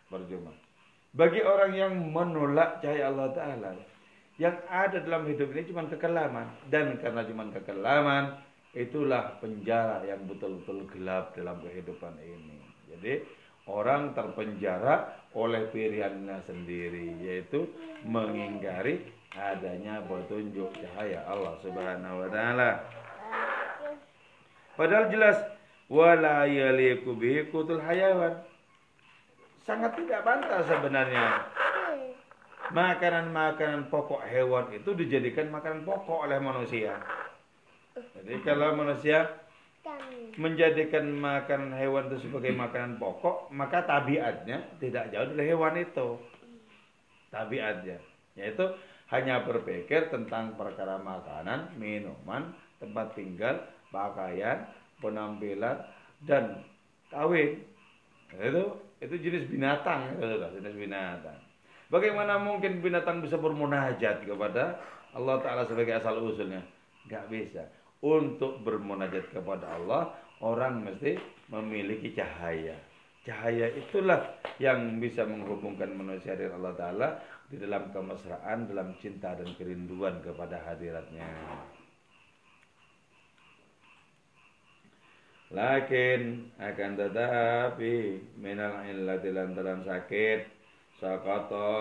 Percuma. 0.06 0.54
Bagi 1.10 1.42
orang 1.42 1.72
yang 1.74 1.92
menolak 2.14 2.78
cahaya 2.86 3.10
Allah 3.10 3.28
Ta'ala, 3.34 3.70
yang 4.38 4.56
ada 4.70 5.02
dalam 5.02 5.26
hidup 5.26 5.50
ini 5.50 5.68
cuma 5.74 5.90
kekelaman. 5.90 6.70
Dan 6.70 7.02
karena 7.02 7.26
cuma 7.26 7.50
kekelaman, 7.50 8.38
itulah 8.70 9.42
penjara 9.42 10.06
yang 10.06 10.22
betul-betul 10.30 10.86
gelap 10.94 11.34
dalam 11.34 11.58
kehidupan 11.66 12.14
ini. 12.22 12.58
Jadi 12.94 13.26
orang 13.66 14.14
terpenjara 14.14 15.26
oleh 15.34 15.70
pilihannya 15.70 16.46
sendiri 16.46 17.22
yaitu 17.22 17.70
mengingkari 18.06 19.02
adanya 19.34 20.02
petunjuk 20.06 20.74
cahaya 20.74 21.22
Allah 21.26 21.54
Subhanahu 21.62 22.26
wa 22.26 22.28
taala. 22.30 22.70
Padahal 24.74 25.06
jelas 25.12 25.38
wala 25.86 26.46
yaliku 26.46 27.14
bihi 27.14 27.50
kutul 27.50 27.78
hayawan. 27.78 28.42
Sangat 29.62 29.94
tidak 29.94 30.26
pantas 30.26 30.66
sebenarnya. 30.66 31.46
Makanan-makanan 32.70 33.90
pokok 33.90 34.22
hewan 34.30 34.70
itu 34.70 34.94
dijadikan 34.94 35.50
makanan 35.50 35.82
pokok 35.82 36.26
oleh 36.26 36.38
manusia. 36.38 37.02
Jadi 37.94 38.34
kalau 38.46 38.78
manusia 38.78 39.26
menjadikan 40.38 41.02
makan 41.10 41.74
hewan 41.74 42.06
itu 42.08 42.30
sebagai 42.30 42.54
makanan 42.54 43.02
pokok, 43.02 43.50
maka 43.50 43.82
tabiatnya 43.82 44.62
tidak 44.78 45.10
jauh 45.10 45.34
dari 45.34 45.50
hewan 45.50 45.74
itu. 45.82 46.08
Tabiatnya, 47.34 47.98
yaitu 48.38 48.64
hanya 49.10 49.42
berpikir 49.42 50.10
tentang 50.10 50.54
perkara 50.54 50.98
makanan, 51.02 51.74
minuman, 51.74 52.54
tempat 52.78 53.12
tinggal, 53.18 53.58
pakaian, 53.90 54.70
penampilan, 55.02 55.82
dan 56.24 56.62
kawin. 57.10 57.58
Itu 58.38 58.78
itu 59.02 59.14
jenis 59.18 59.50
binatang, 59.50 60.14
itu 60.14 60.24
jenis 60.62 60.76
binatang. 60.78 61.38
Bagaimana 61.90 62.38
mungkin 62.38 62.78
binatang 62.78 63.18
bisa 63.18 63.34
bermunajat 63.34 64.22
kepada 64.22 64.78
Allah 65.10 65.42
Ta'ala 65.42 65.66
sebagai 65.66 65.98
asal 65.98 66.22
usulnya? 66.22 66.62
Gak 67.10 67.26
bisa 67.26 67.66
untuk 68.00 68.62
bermunajat 68.62 69.34
kepada 69.34 69.74
Allah 69.74 70.14
orang 70.38 70.86
mesti 70.86 71.18
memiliki 71.50 72.14
cahaya. 72.14 72.78
Cahaya 73.26 73.68
itulah 73.76 74.38
yang 74.56 75.02
bisa 75.02 75.28
menghubungkan 75.28 75.92
manusia 75.92 76.32
dengan 76.38 76.62
Allah 76.62 76.74
Ta'ala 76.78 77.08
di 77.50 77.58
dalam 77.58 77.90
kemesraan, 77.90 78.70
dalam 78.70 78.94
cinta 79.02 79.34
dan 79.34 79.50
kerinduan 79.58 80.22
kepada 80.22 80.62
hadiratnya. 80.62 81.26
Lakin 85.50 86.46
akan 86.62 86.90
tetapi 86.94 88.22
minal 88.38 88.86
illati 88.86 89.34
lantaran 89.34 89.82
sakit 89.82 90.46
sakata 91.02 91.72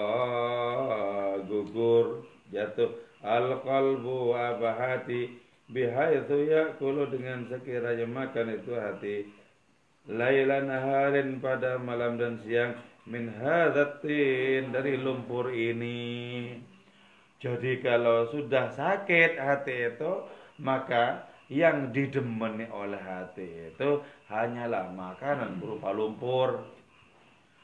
gugur 1.46 2.26
jatuh 2.50 2.90
al 3.22 3.62
qalbu 3.62 4.34
abahati 4.34 5.38
bihaitsu 5.70 6.50
ya'kulu 6.50 7.14
dengan 7.14 7.46
sekiranya 7.46 8.10
makan 8.10 8.58
itu 8.58 8.74
hati 8.74 9.30
lailan 10.10 10.66
harin 10.66 11.38
pada 11.38 11.78
malam 11.78 12.18
dan 12.18 12.42
siang 12.42 12.74
min 13.10 13.34
hadzatin 13.34 14.70
dari 14.70 14.96
lumpur 15.02 15.50
ini. 15.50 16.54
Jadi 17.42 17.82
kalau 17.82 18.30
sudah 18.30 18.70
sakit 18.70 19.42
hati 19.42 19.96
itu 19.96 20.12
maka 20.62 21.26
yang 21.50 21.90
didemeni 21.90 22.70
oleh 22.70 23.02
hati 23.02 23.74
itu 23.74 24.06
hanyalah 24.30 24.94
makanan 24.94 25.58
berupa 25.58 25.90
lumpur. 25.90 26.62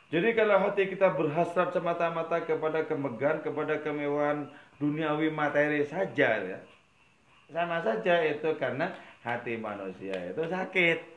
Jadi 0.09 0.33
kalau 0.33 0.65
hati 0.65 0.89
kita 0.89 1.13
berhasrat 1.13 1.75
semata-mata 1.75 2.41
kepada 2.45 2.85
kemegahan, 2.89 3.45
kepada 3.45 3.81
kemewahan 3.85 4.49
duniawi 4.81 5.29
materi 5.29 5.85
saja 5.85 6.29
ya, 6.39 6.59
sama 7.51 7.81
saja 7.85 8.25
itu 8.25 8.53
karena 8.57 8.95
hati 9.21 9.57
manusia 9.57 10.13
itu 10.33 10.45
sakit. 10.49 11.14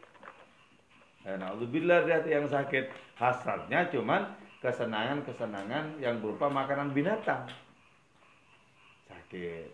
Nah, 1.37 1.53
bila 1.61 2.09
hati 2.09 2.33
yang 2.33 2.49
sakit, 2.49 2.89
hasratnya 3.21 3.85
cuman 3.93 4.33
kesenangan-kesenangan 4.65 6.01
yang 6.01 6.25
berupa 6.25 6.49
makanan 6.49 6.97
binatang. 6.97 7.45
Sakit. 9.13 9.69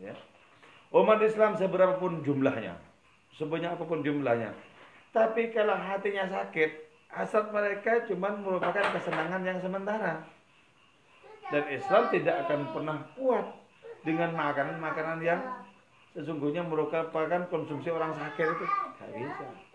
Ya. 0.00 0.16
Umat 0.88 1.20
Islam 1.20 1.52
seberapa 1.60 2.00
pun 2.00 2.24
jumlahnya, 2.24 2.72
sebanyak 3.36 3.76
apa 3.76 3.84
pun 3.84 4.00
jumlahnya. 4.00 4.56
Tapi 5.12 5.52
kalau 5.52 5.76
hatinya 5.76 6.24
sakit, 6.24 6.70
hasrat 7.12 7.52
mereka 7.52 8.08
cuman 8.08 8.40
merupakan 8.40 8.88
kesenangan 8.96 9.44
yang 9.44 9.60
sementara. 9.60 10.24
Dan 11.52 11.64
Islam 11.68 12.08
tidak 12.08 12.48
akan 12.48 12.60
pernah 12.72 12.98
kuat 13.16 13.44
dengan 14.04 14.32
makanan-makanan 14.32 15.20
yang 15.20 15.40
sesungguhnya 16.16 16.64
merupakan 16.64 17.44
konsumsi 17.52 17.92
orang 17.92 18.16
sakit 18.16 18.46
itu 18.48 18.64
nggak 18.64 19.10
bisa 19.12 19.67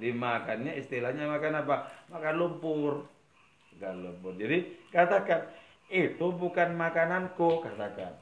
jadi 0.00 0.16
makannya 0.16 0.72
istilahnya 0.80 1.28
makan 1.28 1.60
apa 1.60 1.92
makan 2.08 2.34
lumpur 2.40 3.04
makan 3.76 3.94
lumpur 4.00 4.32
jadi 4.40 4.64
katakan 4.88 5.44
itu 5.92 6.26
bukan 6.32 6.72
makananku 6.80 7.60
katakan 7.60 8.16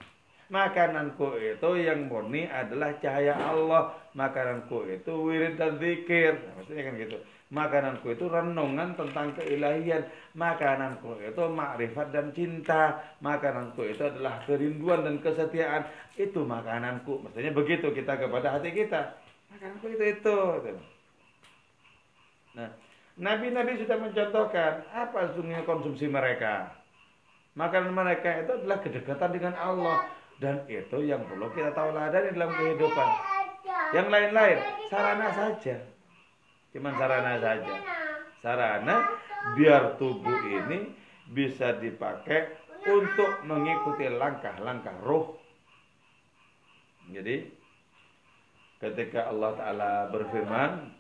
Makananku 0.48 1.36
itu 1.36 1.70
yang 1.76 2.08
murni 2.08 2.48
adalah 2.48 2.96
cahaya 3.04 3.36
Allah. 3.36 3.92
Makananku 4.16 4.88
itu 4.88 5.12
wirid 5.12 5.60
dan 5.60 5.76
zikir. 5.76 6.40
Nah, 6.40 6.52
maksudnya 6.56 6.88
kan 6.88 6.94
gitu. 6.96 7.16
Makananku 7.52 8.06
itu 8.16 8.24
renungan 8.32 8.96
tentang 8.96 9.36
keilahian. 9.36 10.08
Makananku 10.32 11.20
itu 11.20 11.42
makrifat 11.52 12.16
dan 12.16 12.32
cinta. 12.32 12.96
Makananku 13.20 13.92
itu 13.92 14.00
adalah 14.08 14.40
kerinduan 14.48 15.04
dan 15.04 15.20
kesetiaan. 15.20 15.84
Itu 16.16 16.48
makananku. 16.48 17.28
Maksudnya 17.28 17.52
begitu 17.52 17.92
kita 17.92 18.16
kepada 18.16 18.56
hati 18.56 18.72
kita. 18.72 19.20
Makananku 19.52 19.84
itu 19.92 20.04
itu. 20.16 20.38
Nah, 22.58 22.70
Nabi-nabi 23.18 23.78
sudah 23.82 23.98
mencontohkan 23.98 24.86
apa 24.94 25.30
sesungguhnya 25.30 25.66
konsumsi 25.66 26.06
mereka. 26.06 26.70
Makanan 27.58 27.90
mereka 27.90 28.46
itu 28.46 28.62
adalah 28.62 28.78
kedekatan 28.78 29.30
dengan 29.34 29.54
Allah 29.58 30.06
dan 30.38 30.62
itu 30.70 31.02
yang 31.02 31.26
perlu 31.26 31.50
kita 31.50 31.74
tahu 31.74 31.90
tauladan 31.90 32.30
dalam 32.34 32.50
kehidupan. 32.54 33.08
Yang 33.90 34.08
lain-lain 34.14 34.58
sarana 34.86 35.28
saja. 35.34 35.82
Cuman 36.70 36.94
sarana 36.94 37.34
saja. 37.42 37.74
Sarana 38.38 38.96
biar 39.58 39.98
tubuh 39.98 40.38
ini 40.46 40.94
bisa 41.34 41.74
dipakai 41.74 42.54
untuk 42.86 43.42
mengikuti 43.50 44.06
langkah-langkah 44.06 44.94
roh. 45.02 45.42
Jadi 47.10 47.50
ketika 48.78 49.26
Allah 49.26 49.50
taala 49.58 49.92
berfirman 50.14 50.97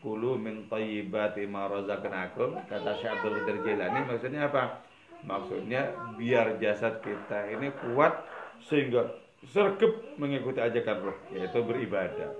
Kulu 0.00 0.40
min 0.40 0.64
tayyibati 0.64 1.44
ma 1.44 1.68
razaqnakum 1.68 2.56
kata 2.72 2.90
Syekh 2.96 3.20
Abdul 3.20 3.44
Qadir 3.44 3.56
Jilani. 3.68 4.00
Maksudnya 4.08 4.48
apa? 4.48 4.80
Maksudnya 5.28 5.92
biar 6.16 6.56
jasad 6.56 7.04
kita 7.04 7.52
ini 7.52 7.68
kuat 7.68 8.24
sehingga 8.64 9.12
sergap 9.44 9.92
mengikuti 10.16 10.56
ajakan 10.56 11.12
roh 11.12 11.18
yaitu 11.36 11.60
beribadah. 11.60 12.32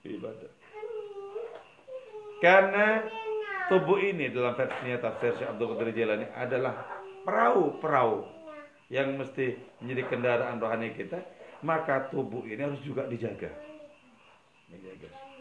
Beribadah. 0.00 0.50
Karena 2.40 3.04
tubuh 3.68 4.00
ini 4.00 4.32
dalam 4.32 4.56
versinya 4.56 4.96
tafsir 4.96 5.36
Syekh 5.36 5.52
Abdul 5.52 5.76
Qadir 5.76 5.92
Jailani 5.92 6.24
adalah 6.32 6.88
perahu-perahu 7.28 8.24
yang 8.88 9.12
mesti 9.20 9.60
menjadi 9.84 10.02
kendaraan 10.08 10.56
rohani 10.56 10.96
kita 10.96 11.20
maka 11.60 12.08
tubuh 12.08 12.48
ini 12.48 12.64
harus 12.64 12.80
juga 12.80 13.04
dijaga. 13.04 13.52
Dijaga 14.72 15.35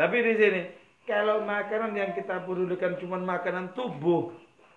tapi 0.00 0.16
di 0.24 0.34
sini 0.40 0.62
Kalau 1.04 1.42
makanan 1.42 1.96
yang 1.96 2.12
kita 2.14 2.46
pedulikan 2.46 2.94
cuma 3.02 3.18
makanan 3.18 3.74
tubuh, 3.74 4.30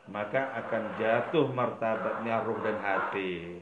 maka 0.10 0.50
akan 0.66 0.98
jatuh 0.98 1.46
martabatnya 1.54 2.42
ruh 2.42 2.58
dan 2.64 2.78
hati. 2.82 3.62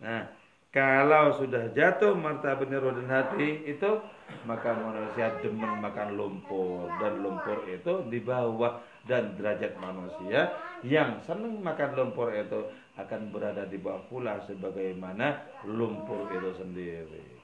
Nah, 0.00 0.32
kalau 0.72 1.36
sudah 1.36 1.76
jatuh 1.76 2.16
martabatnya 2.16 2.80
roh 2.80 2.96
dan 2.96 3.10
hati 3.10 3.68
itu 3.68 4.00
maka 4.48 4.72
manusia 4.72 5.36
demen 5.44 5.84
makan 5.84 6.16
lumpur 6.16 6.88
dan 6.96 7.20
lumpur 7.20 7.68
itu 7.68 8.08
di 8.08 8.16
bawah 8.24 8.80
dan 9.04 9.36
derajat 9.36 9.76
manusia 9.76 10.48
yang 10.80 11.20
senang 11.28 11.60
makan 11.60 11.92
lumpur 11.92 12.32
itu 12.32 12.64
akan 12.96 13.28
berada 13.28 13.68
di 13.68 13.76
bawah 13.76 14.00
pula 14.08 14.40
sebagaimana 14.48 15.44
lumpur 15.68 16.32
itu 16.32 16.50
sendiri. 16.56 17.41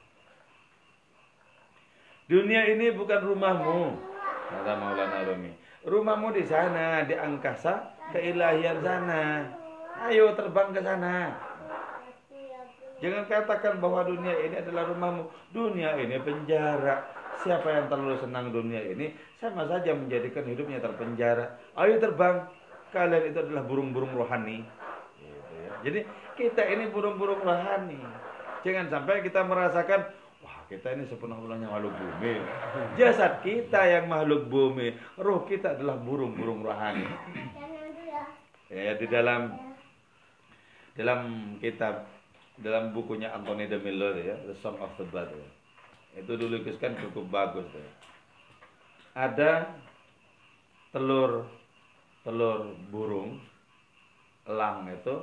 Dunia 2.28 2.60
ini 2.76 2.92
bukan 2.92 3.24
rumahmu, 3.24 3.96
kata 4.52 4.72
Maulana 4.76 5.24
Rumi. 5.24 5.48
Rumahmu 5.80 6.36
di 6.36 6.44
sana, 6.44 7.00
di 7.08 7.16
angkasa, 7.16 7.96
keilahian 8.12 8.84
sana. 8.84 9.48
Ayo 10.04 10.36
terbang 10.36 10.68
ke 10.76 10.84
sana. 10.84 11.32
Jangan 13.00 13.24
katakan 13.32 13.80
bahwa 13.80 14.04
dunia 14.04 14.36
ini 14.44 14.60
adalah 14.60 14.92
rumahmu. 14.92 15.24
Dunia 15.56 15.96
ini 15.96 16.20
penjara. 16.20 17.08
Siapa 17.40 17.64
yang 17.64 17.88
terlalu 17.88 18.20
senang 18.20 18.52
dunia 18.52 18.84
ini, 18.84 19.16
sama 19.40 19.64
saja 19.64 19.96
menjadikan 19.96 20.44
hidupnya 20.44 20.84
terpenjara. 20.84 21.56
Ayo 21.80 21.96
terbang. 21.96 22.44
Kalian 22.92 23.24
itu 23.32 23.40
adalah 23.40 23.64
burung-burung 23.64 24.12
rohani. 24.12 24.68
Gitu 25.16 25.54
ya. 25.64 25.72
Jadi 25.80 26.00
kita 26.36 26.60
ini 26.76 26.92
burung-burung 26.92 27.40
rohani. 27.40 28.04
Jangan 28.68 28.92
sampai 28.92 29.24
kita 29.24 29.48
merasakan, 29.48 30.12
kita 30.68 30.92
ini 30.92 31.08
sepenuh-penuhnya 31.08 31.72
makhluk 31.72 31.96
bumi. 31.96 32.34
Jasad 33.00 33.40
kita 33.40 33.88
yang 33.88 34.04
makhluk 34.12 34.52
bumi. 34.52 34.92
Roh 35.16 35.48
kita 35.48 35.80
adalah 35.80 35.96
burung-burung 35.96 36.60
rohani. 36.60 37.08
Ya 38.68 38.92
di 39.00 39.08
dalam 39.08 39.56
dalam 40.92 41.20
kitab 41.64 42.04
dalam 42.60 42.92
bukunya 42.92 43.32
Anthony 43.32 43.64
de 43.64 43.80
Miller 43.80 44.20
ya, 44.20 44.36
The 44.44 44.60
Song 44.60 44.76
of 44.76 44.92
the 45.00 45.08
Bird 45.08 45.32
ya. 45.32 45.48
Itu 46.20 46.36
dilukiskan 46.36 47.00
cukup 47.00 47.32
bagus 47.32 47.64
ya. 47.72 47.88
Ada 49.16 49.72
telur 50.92 51.48
telur 52.28 52.76
burung 52.92 53.40
elang 54.44 54.84
itu 54.92 55.16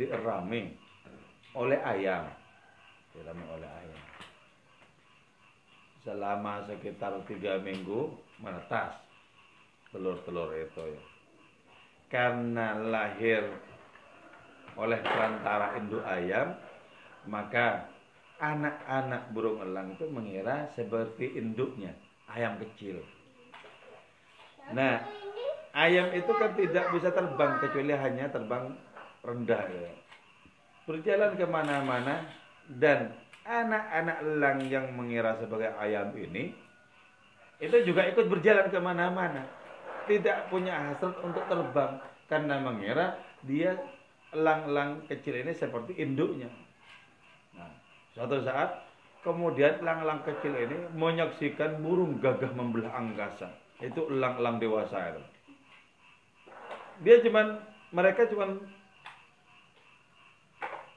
dierami 0.00 0.72
oleh 1.52 1.76
ayam. 1.84 2.24
Dierami 3.12 3.44
oleh 3.52 3.68
ayam. 3.68 4.11
Selama 6.02 6.66
sekitar 6.66 7.14
tiga 7.30 7.62
minggu 7.62 8.10
menetas 8.42 8.98
telur-telur 9.94 10.50
itu 10.58 10.82
ya. 10.82 11.02
Karena 12.10 12.74
lahir 12.76 13.46
oleh 14.74 14.98
perantara 15.00 15.78
induk 15.78 16.02
ayam, 16.02 16.58
maka 17.28 17.86
anak-anak 18.42 19.30
burung 19.30 19.62
elang 19.62 19.94
itu 19.94 20.10
mengira 20.10 20.66
seperti 20.74 21.38
induknya, 21.38 21.94
ayam 22.26 22.58
kecil. 22.58 22.98
Nah, 24.74 25.06
ayam 25.76 26.10
itu 26.10 26.32
kan 26.34 26.56
tidak 26.58 26.90
bisa 26.90 27.14
terbang 27.14 27.62
kecuali 27.62 27.94
hanya 27.94 28.26
terbang 28.32 28.74
rendah 29.22 29.62
ya. 29.70 29.92
Berjalan 30.82 31.38
ke 31.38 31.46
mana-mana 31.46 32.26
dan 32.82 33.14
anak-anak 33.42 34.18
elang 34.22 34.58
yang 34.70 34.86
mengira 34.94 35.34
sebagai 35.42 35.74
ayam 35.78 36.14
ini 36.14 36.54
itu 37.62 37.76
juga 37.86 38.06
ikut 38.10 38.26
berjalan 38.26 38.70
ke 38.70 38.78
mana-mana 38.78 39.46
tidak 40.06 40.50
punya 40.50 40.74
hasrat 40.74 41.14
untuk 41.22 41.46
terbang 41.46 41.98
karena 42.26 42.56
mengira 42.58 43.06
dia 43.46 43.78
elang-elang 44.32 45.04
kecil 45.06 45.36
ini 45.36 45.52
seperti 45.52 45.92
induknya. 46.00 46.48
Nah, 47.54 47.70
suatu 48.16 48.40
saat 48.42 48.82
kemudian 49.22 49.78
elang-elang 49.84 50.24
kecil 50.24 50.56
ini 50.56 50.76
menyaksikan 50.96 51.84
burung 51.84 52.18
gagah 52.18 52.50
membelah 52.56 52.90
angkasa. 52.96 53.52
Itu 53.78 54.08
elang-elang 54.08 54.58
dewasa 54.58 54.98
itu. 55.14 55.22
Dia 57.02 57.16
cuman 57.26 57.60
mereka 57.92 58.30
cuman 58.30 58.62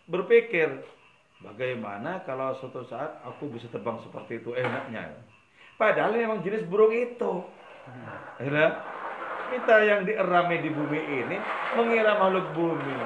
berpikir 0.06 0.86
bagaimana 1.46 2.26
kalau 2.26 2.58
suatu 2.58 2.82
saat 2.90 3.22
aku 3.22 3.48
bisa 3.54 3.70
terbang 3.70 4.02
seperti 4.02 4.42
itu 4.42 4.58
enaknya. 4.58 5.14
Padahal 5.78 6.18
memang 6.18 6.42
jenis 6.42 6.66
burung 6.66 6.92
itu. 6.92 7.46
Ya, 8.42 8.68
kita 9.54 9.76
yang 9.86 10.02
dierami 10.10 10.58
di 10.66 10.70
bumi 10.74 11.02
ini 11.22 11.38
mengira 11.78 12.18
makhluk 12.18 12.48
bumi. 12.58 12.98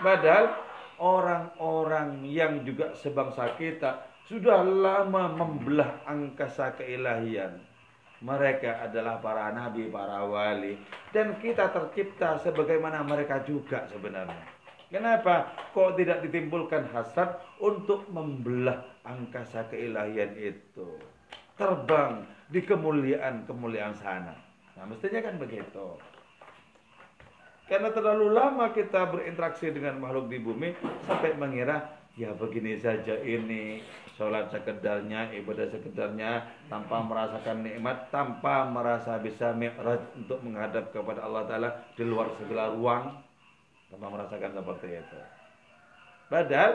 Padahal 0.00 0.46
orang-orang 0.98 2.24
yang 2.24 2.64
juga 2.64 2.96
sebangsa 2.96 3.52
kita 3.60 4.08
sudah 4.26 4.64
lama 4.64 5.32
membelah 5.32 6.04
angkasa 6.08 6.76
keilahian. 6.76 7.60
Mereka 8.18 8.90
adalah 8.90 9.22
para 9.22 9.54
nabi, 9.54 9.86
para 9.94 10.26
wali. 10.26 10.74
Dan 11.14 11.38
kita 11.38 11.70
tercipta 11.70 12.42
sebagaimana 12.42 13.06
mereka 13.06 13.46
juga 13.46 13.86
sebenarnya. 13.86 14.57
Kenapa? 14.88 15.52
Kok 15.76 16.00
tidak 16.00 16.24
ditimbulkan 16.24 16.88
hasad 16.96 17.36
untuk 17.60 18.08
membelah 18.08 18.88
angkasa 19.04 19.68
keilahian 19.68 20.32
itu? 20.40 20.96
Terbang 21.60 22.24
di 22.48 22.64
kemuliaan-kemuliaan 22.64 23.92
sana. 24.00 24.32
Nah, 24.80 24.84
mestinya 24.88 25.20
kan 25.20 25.36
begitu. 25.36 26.00
Karena 27.68 27.92
terlalu 27.92 28.32
lama 28.32 28.72
kita 28.72 29.12
berinteraksi 29.12 29.68
dengan 29.68 30.00
makhluk 30.00 30.32
di 30.32 30.40
bumi 30.40 30.72
sampai 31.04 31.36
mengira 31.36 32.00
ya 32.16 32.32
begini 32.32 32.80
saja 32.80 33.12
ini 33.20 33.84
sholat 34.16 34.48
sekedarnya, 34.48 35.36
ibadah 35.36 35.68
sekedarnya 35.68 36.48
tanpa 36.72 37.04
merasakan 37.04 37.60
nikmat, 37.60 38.08
tanpa 38.08 38.66
merasa 38.72 39.20
bisa 39.20 39.52
mi'raj 39.52 40.00
untuk 40.16 40.40
menghadap 40.40 40.90
kepada 40.96 41.28
Allah 41.28 41.44
Ta'ala 41.44 41.70
di 41.92 42.08
luar 42.08 42.32
segala 42.40 42.72
ruang 42.72 43.27
tanpa 43.88 44.06
merasakan 44.12 44.52
seperti 44.52 44.88
itu. 45.00 45.18
Padahal 46.28 46.72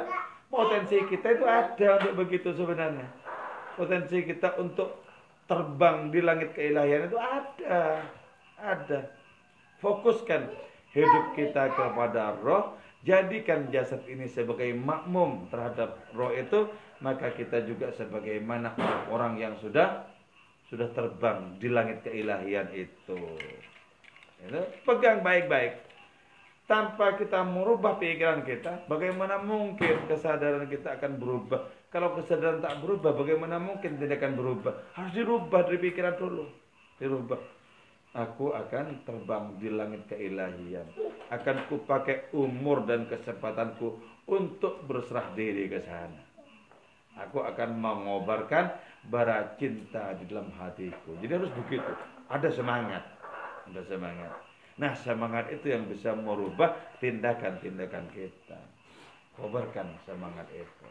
potensi 0.49 0.97
kita 1.09 1.27
itu 1.37 1.45
ada 1.45 1.87
untuk 2.01 2.13
begitu 2.25 2.49
sebenarnya. 2.57 3.07
Potensi 3.77 4.17
kita 4.25 4.57
untuk 4.57 5.01
terbang 5.45 6.09
di 6.09 6.19
langit 6.21 6.53
keilahian 6.57 7.09
itu 7.09 7.17
ada. 7.17 8.01
Ada. 8.57 8.99
Fokuskan 9.81 10.49
hidup 10.93 11.25
kita 11.37 11.73
kepada 11.73 12.37
roh. 12.41 12.77
Jadikan 13.03 13.67
jasad 13.67 13.99
ini 14.07 14.31
sebagai 14.31 14.71
makmum 14.73 15.51
terhadap 15.51 15.99
roh 16.15 16.31
itu. 16.33 16.69
Maka 17.03 17.35
kita 17.35 17.67
juga 17.67 17.91
sebagaimana 17.91 18.73
orang 19.11 19.35
yang 19.35 19.59
sudah 19.59 20.07
sudah 20.71 20.87
terbang 20.95 21.59
di 21.59 21.67
langit 21.69 22.01
keilahian 22.01 22.65
itu 22.71 23.19
pegang 24.87 25.19
baik-baik. 25.21 25.92
Tanpa 26.73 27.13
kita 27.21 27.45
merubah 27.45 28.01
pikiran 28.01 28.41
kita, 28.41 28.89
bagaimana 28.89 29.37
mungkin 29.45 30.09
kesadaran 30.09 30.65
kita 30.65 30.97
akan 30.97 31.21
berubah 31.21 31.61
kalau 31.93 32.17
kesadaran 32.17 32.57
tak 32.57 32.81
berubah, 32.81 33.13
bagaimana 33.13 33.61
mungkin 33.61 34.01
tidak 34.01 34.17
akan 34.17 34.33
berubah? 34.33 34.73
Harus 34.97 35.13
dirubah 35.13 35.61
dari 35.69 35.77
pikiran 35.77 36.17
dulu. 36.17 36.49
Dirubah. 36.97 37.37
Aku 38.17 38.49
akan 38.49 39.05
terbang 39.05 39.61
di 39.61 39.69
langit 39.69 40.09
keilahian. 40.09 40.89
Akan 41.29 41.69
kupakai 41.69 42.33
umur 42.33 42.89
dan 42.89 43.05
kesempatanku 43.05 44.01
untuk 44.25 44.81
berserah 44.89 45.37
diri 45.37 45.69
ke 45.69 45.85
sana. 45.85 46.17
Aku 47.29 47.45
akan 47.45 47.77
mengobarkan 47.77 48.73
bara 49.13 49.53
cinta 49.61 50.17
di 50.17 50.25
dalam 50.25 50.49
hatiku. 50.57 51.13
Jadi 51.21 51.29
harus 51.29 51.53
begitu. 51.53 51.93
Ada 52.25 52.49
semangat. 52.49 53.05
Ada 53.69 53.85
semangat. 53.85 54.33
Nah 54.81 54.97
semangat 54.97 55.53
itu 55.53 55.69
yang 55.69 55.85
bisa 55.85 56.17
merubah 56.17 56.73
tindakan-tindakan 56.97 58.09
kita. 58.09 58.59
Kobarkan 59.37 59.97
semangat 60.05 60.49
itu. 60.53 60.87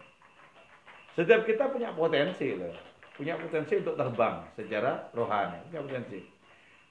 Setiap 1.19 1.43
kita 1.47 1.71
punya 1.71 1.91
potensi 1.95 2.55
loh. 2.55 2.75
Punya 3.13 3.37
potensi 3.37 3.79
untuk 3.79 3.99
terbang 3.99 4.47
secara 4.55 5.11
rohani. 5.13 5.59
Punya 5.69 5.83
potensi. 5.83 6.21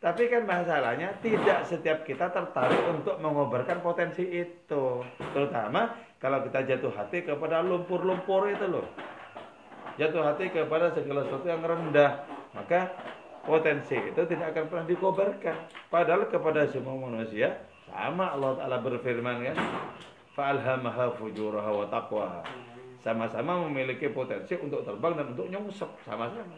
Tapi 0.01 0.33
kan 0.33 0.49
masalahnya 0.49 1.13
tidak 1.21 1.61
setiap 1.69 2.01
kita 2.01 2.33
tertarik 2.33 2.81
untuk 2.89 3.21
mengobarkan 3.21 3.85
potensi 3.85 4.25
itu. 4.25 5.05
Terutama 5.33 5.93
kalau 6.17 6.41
kita 6.41 6.65
jatuh 6.65 6.89
hati 6.97 7.21
kepada 7.21 7.61
lumpur-lumpur 7.61 8.49
itu 8.49 8.65
loh. 8.65 8.85
Jatuh 10.01 10.25
hati 10.25 10.49
kepada 10.49 10.89
segala 10.97 11.21
sesuatu 11.29 11.45
yang 11.45 11.61
rendah. 11.61 12.25
Maka 12.57 12.89
potensi 13.43 13.97
itu 13.97 14.21
tidak 14.27 14.53
akan 14.55 14.63
pernah 14.69 14.85
dikobarkan. 14.87 15.57
Padahal 15.89 16.29
kepada 16.29 16.65
semua 16.69 16.97
manusia 16.97 17.57
sama 17.89 18.33
Allah 18.33 18.57
Ta'ala 18.57 18.77
berfirman 18.79 19.37
kan. 19.51 19.57
Fa'alhamaha 20.31 21.11
fujuraha 21.19 21.71
wa 21.75 21.85
taqwaha 21.91 22.41
sama-sama 23.01 23.65
memiliki 23.67 24.13
potensi 24.13 24.53
untuk 24.61 24.85
terbang 24.85 25.17
dan 25.17 25.33
untuk 25.33 25.49
nyungsep 25.49 25.89
sama-sama. 26.05 26.57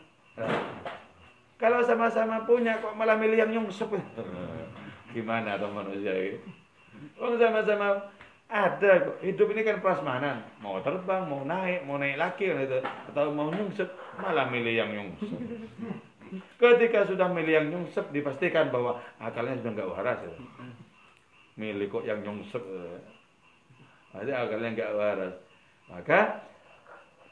Kalau 1.55 1.79
sama-sama 1.87 2.43
punya 2.43 2.75
kok 2.83 2.91
malah 2.99 3.15
milih 3.15 3.39
yang 3.39 3.51
nyungsep. 3.51 3.87
Gimana 5.15 5.55
tuh 5.55 5.71
manusia 5.71 6.11
ini? 6.11 6.39
Kalau 7.15 7.39
sama-sama 7.39 8.11
ada 8.51 8.91
kok. 9.07 9.17
Hidup 9.23 9.55
ini 9.55 9.63
kan 9.63 9.79
prasmanan. 9.79 10.43
Mau 10.59 10.83
terbang, 10.83 11.23
mau 11.23 11.47
naik, 11.47 11.87
mau 11.87 11.95
naik 11.95 12.19
lagi 12.19 12.51
kan 12.51 12.59
itu. 12.59 12.79
Atau 12.83 13.31
mau 13.31 13.47
nyungsep, 13.47 13.87
malah 14.19 14.51
milih 14.51 14.73
yang 14.83 14.89
nyungsep. 14.91 15.31
Ketika 16.57 17.05
sudah 17.05 17.27
milih 17.29 17.53
yang 17.53 17.67
nyungsep, 17.69 18.09
dipastikan 18.15 18.71
bahwa 18.71 19.01
akalnya 19.19 19.59
sudah 19.59 19.71
nggak 19.75 19.91
waras. 19.91 20.19
Ya. 20.23 20.31
Milih 21.59 21.91
kok 21.91 22.05
yang 22.07 22.23
nyungsep. 22.23 22.63
Jadi 24.13 24.31
akalnya 24.31 24.69
nggak 24.73 24.93
waras. 24.95 25.35
Maka 25.91 26.41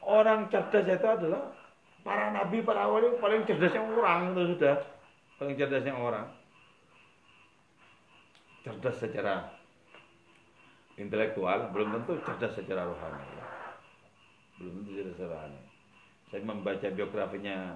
orang 0.03 0.51
cerdas 0.51 0.85
itu 0.85 1.07
adalah 1.07 1.55
para 2.01 2.33
nabi, 2.35 2.65
para 2.65 2.89
wali 2.89 3.15
paling 3.21 3.45
cerdasnya 3.47 3.81
orang 3.85 4.33
itu 4.33 4.57
sudah. 4.57 4.77
Paling 5.39 5.55
cerdasnya 5.55 5.93
orang. 5.95 6.27
Cerdas 8.61 8.97
secara 9.01 9.49
intelektual, 10.99 11.73
belum 11.73 11.97
tentu 11.97 12.21
cerdas 12.21 12.53
secara 12.53 12.85
rohani. 12.85 13.25
Belum 14.61 14.73
tentu 14.83 14.91
cerdas 14.99 15.15
secara 15.17 15.33
rohani. 15.33 15.61
Saya 16.31 16.47
membaca 16.47 16.87
biografinya 16.95 17.75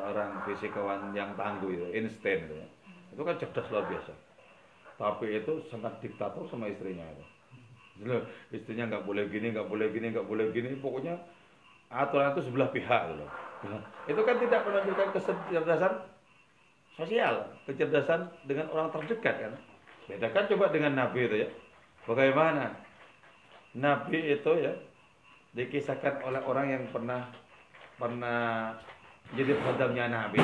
seorang 0.00 0.40
fisikawan 0.48 1.12
yang 1.12 1.36
tangguh 1.36 1.68
itu, 1.68 1.86
Einstein 1.92 2.48
itu, 2.48 2.56
itu 3.12 3.20
kan 3.20 3.36
cerdas 3.36 3.68
luar 3.68 3.84
biasa. 3.84 4.16
Tapi 4.96 5.36
itu 5.36 5.60
sangat 5.68 6.00
diktator 6.00 6.48
sama 6.48 6.72
istrinya 6.72 7.04
itu. 7.04 7.24
Istrinya 8.48 8.88
nggak 8.88 9.04
boleh 9.04 9.28
gini, 9.28 9.52
nggak 9.52 9.68
boleh 9.68 9.92
gini, 9.92 10.08
nggak 10.08 10.24
boleh 10.24 10.48
gini. 10.56 10.72
Pokoknya 10.80 11.20
aturan 11.92 12.32
itu 12.32 12.48
sebelah 12.48 12.72
pihak. 12.72 13.12
Itu 14.08 14.20
kan 14.24 14.36
tidak 14.40 14.64
menunjukkan 14.64 15.08
kecerdasan 15.20 15.92
sosial, 16.96 17.52
kecerdasan 17.68 18.32
dengan 18.48 18.72
orang 18.72 18.88
terdekat 18.88 19.36
kan. 19.36 19.52
Bedakan 20.08 20.48
coba 20.56 20.72
dengan 20.72 20.96
Nabi 20.96 21.28
itu 21.28 21.36
ya. 21.44 21.48
Bagaimana? 22.08 22.72
Nabi 23.76 24.32
itu 24.32 24.52
ya 24.56 24.72
dikisahkan 25.52 26.24
oleh 26.24 26.40
orang 26.44 26.66
yang 26.72 26.84
pernah 26.88 27.28
pernah 28.00 28.74
jadi 29.34 29.52
khadamnya 29.62 30.10
Nabi. 30.10 30.42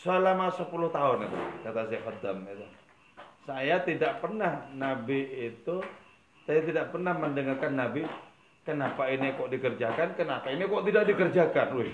Selama 0.00 0.48
10 0.48 0.70
tahun 0.70 1.18
itu 1.28 1.38
kata 1.66 1.82
si 1.90 1.96
khadam 1.98 2.46
itu. 2.46 2.66
Saya 3.44 3.82
tidak 3.82 4.22
pernah 4.22 4.70
Nabi 4.72 5.50
itu 5.50 5.82
saya 6.48 6.64
tidak 6.64 6.94
pernah 6.94 7.12
mendengarkan 7.14 7.76
Nabi 7.76 8.06
kenapa 8.64 9.12
ini 9.12 9.36
kok 9.36 9.50
dikerjakan 9.52 10.16
kenapa 10.16 10.48
ini 10.48 10.64
kok 10.64 10.84
tidak 10.88 11.04
dikerjakan? 11.10 11.66
Wih, 11.76 11.92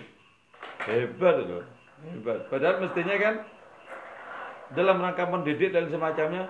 hebat 0.87 1.37
itu. 1.42 1.59
Hebat. 2.05 2.38
Padahal 2.53 2.85
mestinya 2.85 3.16
kan 3.16 3.35
dalam 4.77 5.03
rangka 5.03 5.25
mendidik 5.27 5.73
dan 5.73 5.88
semacamnya 5.90 6.47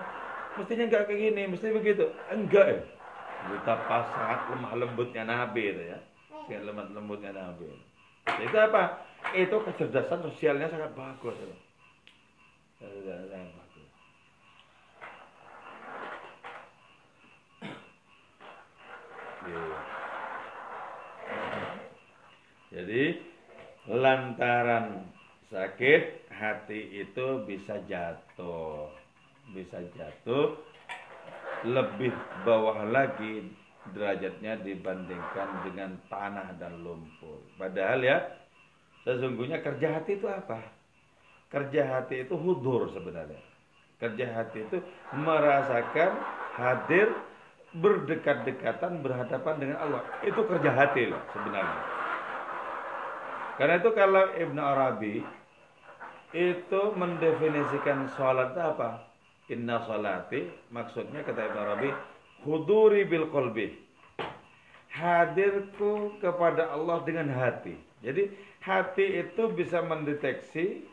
mestinya 0.59 0.83
enggak 0.91 1.09
kayak 1.09 1.19
gini 1.31 1.41
mesti 1.47 1.67
begitu. 1.73 2.05
Enggak. 2.29 2.67
Ya 2.67 2.79
betapa 3.47 4.03
sangat 4.11 4.39
lemah 4.51 4.73
lembutnya 4.75 5.23
Nabi 5.23 5.63
itu 5.71 5.83
ya. 5.95 5.99
Lemah 6.51 6.91
lembutnya 6.91 7.31
Nabi 7.31 7.96
apa? 8.57 8.83
Itu 9.35 9.59
kecerdasan 9.63 10.23
sosialnya 10.23 10.67
sangat 10.71 10.91
bagus. 10.95 11.35
Sangat 12.79 13.27
bagus. 13.33 13.89
Iya. 19.47 19.79
Jadi 22.67 23.03
lantaran 23.87 25.07
sakit 25.47 26.27
hati 26.27 27.07
itu 27.07 27.27
bisa 27.47 27.79
jatuh, 27.87 28.91
bisa 29.55 29.79
jatuh 29.95 30.59
lebih 31.63 32.11
bawah 32.43 32.85
lagi 32.85 33.47
derajatnya 33.93 34.59
dibandingkan 34.63 35.49
dengan 35.67 35.95
tanah 36.11 36.57
dan 36.59 36.81
lumpur. 36.83 37.43
Padahal 37.55 38.03
ya 38.03 38.17
sesungguhnya 39.07 39.63
kerja 39.63 40.01
hati 40.01 40.19
itu 40.19 40.27
apa? 40.27 40.59
Kerja 41.47 41.81
hati 41.87 42.27
itu 42.27 42.35
hudur 42.35 42.91
sebenarnya. 42.91 43.39
Kerja 43.97 44.25
hati 44.35 44.67
itu 44.67 44.77
merasakan 45.15 46.11
hadir 46.59 47.07
berdekat-dekatan 47.77 49.05
berhadapan 49.05 49.55
dengan 49.59 49.77
Allah. 49.79 50.01
Itu 50.23 50.43
kerja 50.43 50.71
hati 50.73 51.07
loh 51.07 51.21
sebenarnya. 51.31 51.81
Karena 53.57 53.73
itu 53.81 53.89
kalau 53.97 54.23
Ibn 54.37 54.57
Arabi 54.61 55.15
itu 56.35 56.81
mendefinisikan 56.93 58.11
sholat 58.13 58.53
apa? 58.53 59.07
Inna 59.47 59.79
sholati 59.87 60.43
maksudnya 60.75 61.23
kata 61.23 61.39
Ibn 61.39 61.57
Arabi 61.57 61.89
huduri 62.47 63.03
bil 63.03 63.27
kolbi 63.27 63.75
hadirku 64.87 66.15
kepada 66.23 66.71
Allah 66.71 67.03
dengan 67.03 67.27
hati. 67.29 67.75
Jadi 68.01 68.31
hati 68.63 69.27
itu 69.27 69.43
bisa 69.53 69.83
mendeteksi 69.83 70.87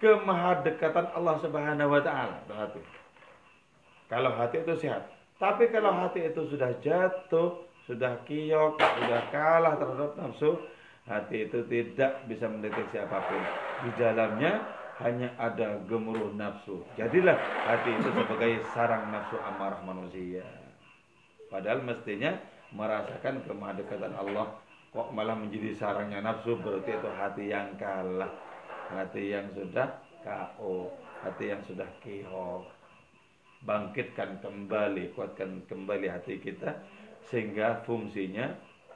kemahadekatan 0.00 1.12
Allah 1.12 1.36
Subhanahu 1.42 1.90
wa 1.90 2.00
taala. 2.00 2.38
Hati 2.48 2.80
kalau 4.10 4.34
hati 4.34 4.62
itu 4.62 4.74
sehat. 4.74 5.06
Tapi 5.38 5.72
kalau 5.72 5.94
hati 5.96 6.28
itu 6.28 6.44
sudah 6.50 6.70
jatuh 6.84 7.64
sudah 7.88 8.22
kiok 8.28 8.78
sudah 8.78 9.22
kalah 9.34 9.74
terhadap 9.74 10.14
nafsu 10.14 10.54
hati 11.08 11.48
itu 11.48 11.64
tidak 11.66 12.22
bisa 12.28 12.46
mendeteksi 12.50 13.00
apa 13.00 13.18
pun. 13.24 13.42
Di 13.86 13.90
dalamnya 13.96 14.52
hanya 15.00 15.32
ada 15.40 15.80
gemuruh 15.88 16.36
nafsu. 16.36 16.84
Jadilah 17.00 17.38
hati 17.64 17.90
itu 17.96 18.08
sebagai 18.12 18.52
sarang 18.76 19.08
nafsu 19.08 19.40
amarah 19.40 19.80
manusia. 19.86 20.44
Padahal 21.50 21.82
mestinya 21.82 22.38
merasakan 22.70 23.42
kemahadekatan 23.44 24.14
Allah 24.14 24.54
kok 24.90 25.10
malah 25.14 25.34
menjadi 25.38 25.70
sarangnya 25.74 26.22
nafsu 26.22 26.58
berarti 26.58 26.94
itu 26.94 27.10
hati 27.14 27.44
yang 27.50 27.74
kalah, 27.78 28.30
hati 28.90 29.34
yang 29.34 29.46
sudah 29.54 29.86
KO, 30.22 30.90
hati 31.22 31.44
yang 31.50 31.62
sudah 31.66 31.86
kiho. 32.02 32.66
Bangkitkan 33.60 34.40
kembali, 34.40 35.12
kuatkan 35.12 35.62
kembali 35.68 36.08
hati 36.08 36.40
kita 36.40 36.80
sehingga 37.28 37.84
fungsinya 37.84 38.48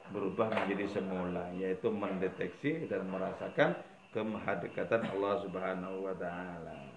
berubah 0.09 0.49
menjadi 0.49 0.99
semula 0.99 1.53
yaitu 1.53 1.89
mendeteksi 1.93 2.89
dan 2.89 3.05
merasakan 3.09 3.77
kemahadekatan 4.09 5.05
Allah 5.05 5.33
Subhanahu 5.45 6.09
wa 6.09 6.15
taala. 6.17 6.94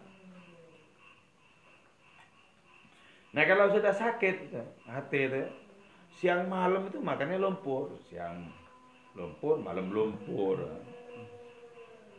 Nah 3.38 3.46
kalau 3.46 3.70
sudah 3.70 3.94
sakit 3.94 4.50
hati 4.90 5.30
itu 5.30 5.46
siang 6.18 6.50
malam 6.50 6.90
itu 6.90 6.98
makannya 6.98 7.38
lumpur, 7.38 7.94
siang 8.10 8.50
lumpur, 9.14 9.62
malam 9.62 9.94
lumpur. 9.94 10.58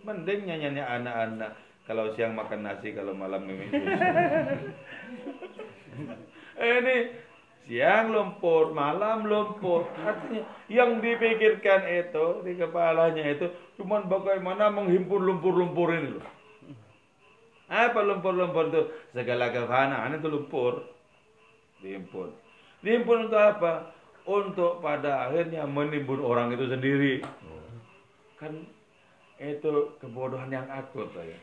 Mending 0.07 0.47
nyanyinya 0.47 0.87
anak-anak 0.87 1.59
kalau 1.83 2.07
siang 2.15 2.39
makan 2.39 2.63
nasi, 2.63 2.95
kalau 2.95 3.11
malam 3.11 3.43
minum 3.43 3.67
susu. 3.67 3.83
Eh, 6.59 6.75
ini 6.83 6.95
Siang 7.67 8.15
lumpur, 8.15 8.71
malam 8.71 9.27
lumpur. 9.27 9.91
Artinya 9.99 10.47
yang 10.71 11.03
dipikirkan 11.03 11.83
itu 11.85 12.47
di 12.47 12.55
kepalanya 12.55 13.27
itu 13.27 13.51
cuma 13.75 13.99
bagaimana 14.07 14.71
menghimpun 14.71 15.19
lumpur-lumpur 15.19 15.91
ini 15.91 16.15
loh. 16.15 16.27
Apa 17.67 18.07
lumpur-lumpur 18.07 18.71
itu? 18.71 18.81
Segala 19.11 19.51
kefanaan 19.51 20.15
itu 20.15 20.27
lumpur. 20.31 20.98
Dihimpun. 21.79 22.29
Dihimpun 22.83 23.29
untuk 23.29 23.41
apa? 23.41 23.95
Untuk 24.29 24.83
pada 24.83 25.31
akhirnya 25.31 25.65
menimbun 25.65 26.21
orang 26.21 26.53
itu 26.53 26.69
sendiri. 26.69 27.23
Kan 28.37 28.67
itu 29.39 29.95
kebodohan 30.03 30.51
yang 30.51 30.67
akut 30.67 31.09
ya. 31.15 31.39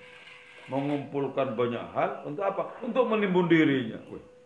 Mengumpulkan 0.67 1.57
banyak 1.57 1.85
hal 1.95 2.23
untuk 2.29 2.45
apa? 2.45 2.63
Untuk 2.85 3.05
menimbun 3.09 3.49
dirinya. 3.49 3.99
Wih 4.13 4.37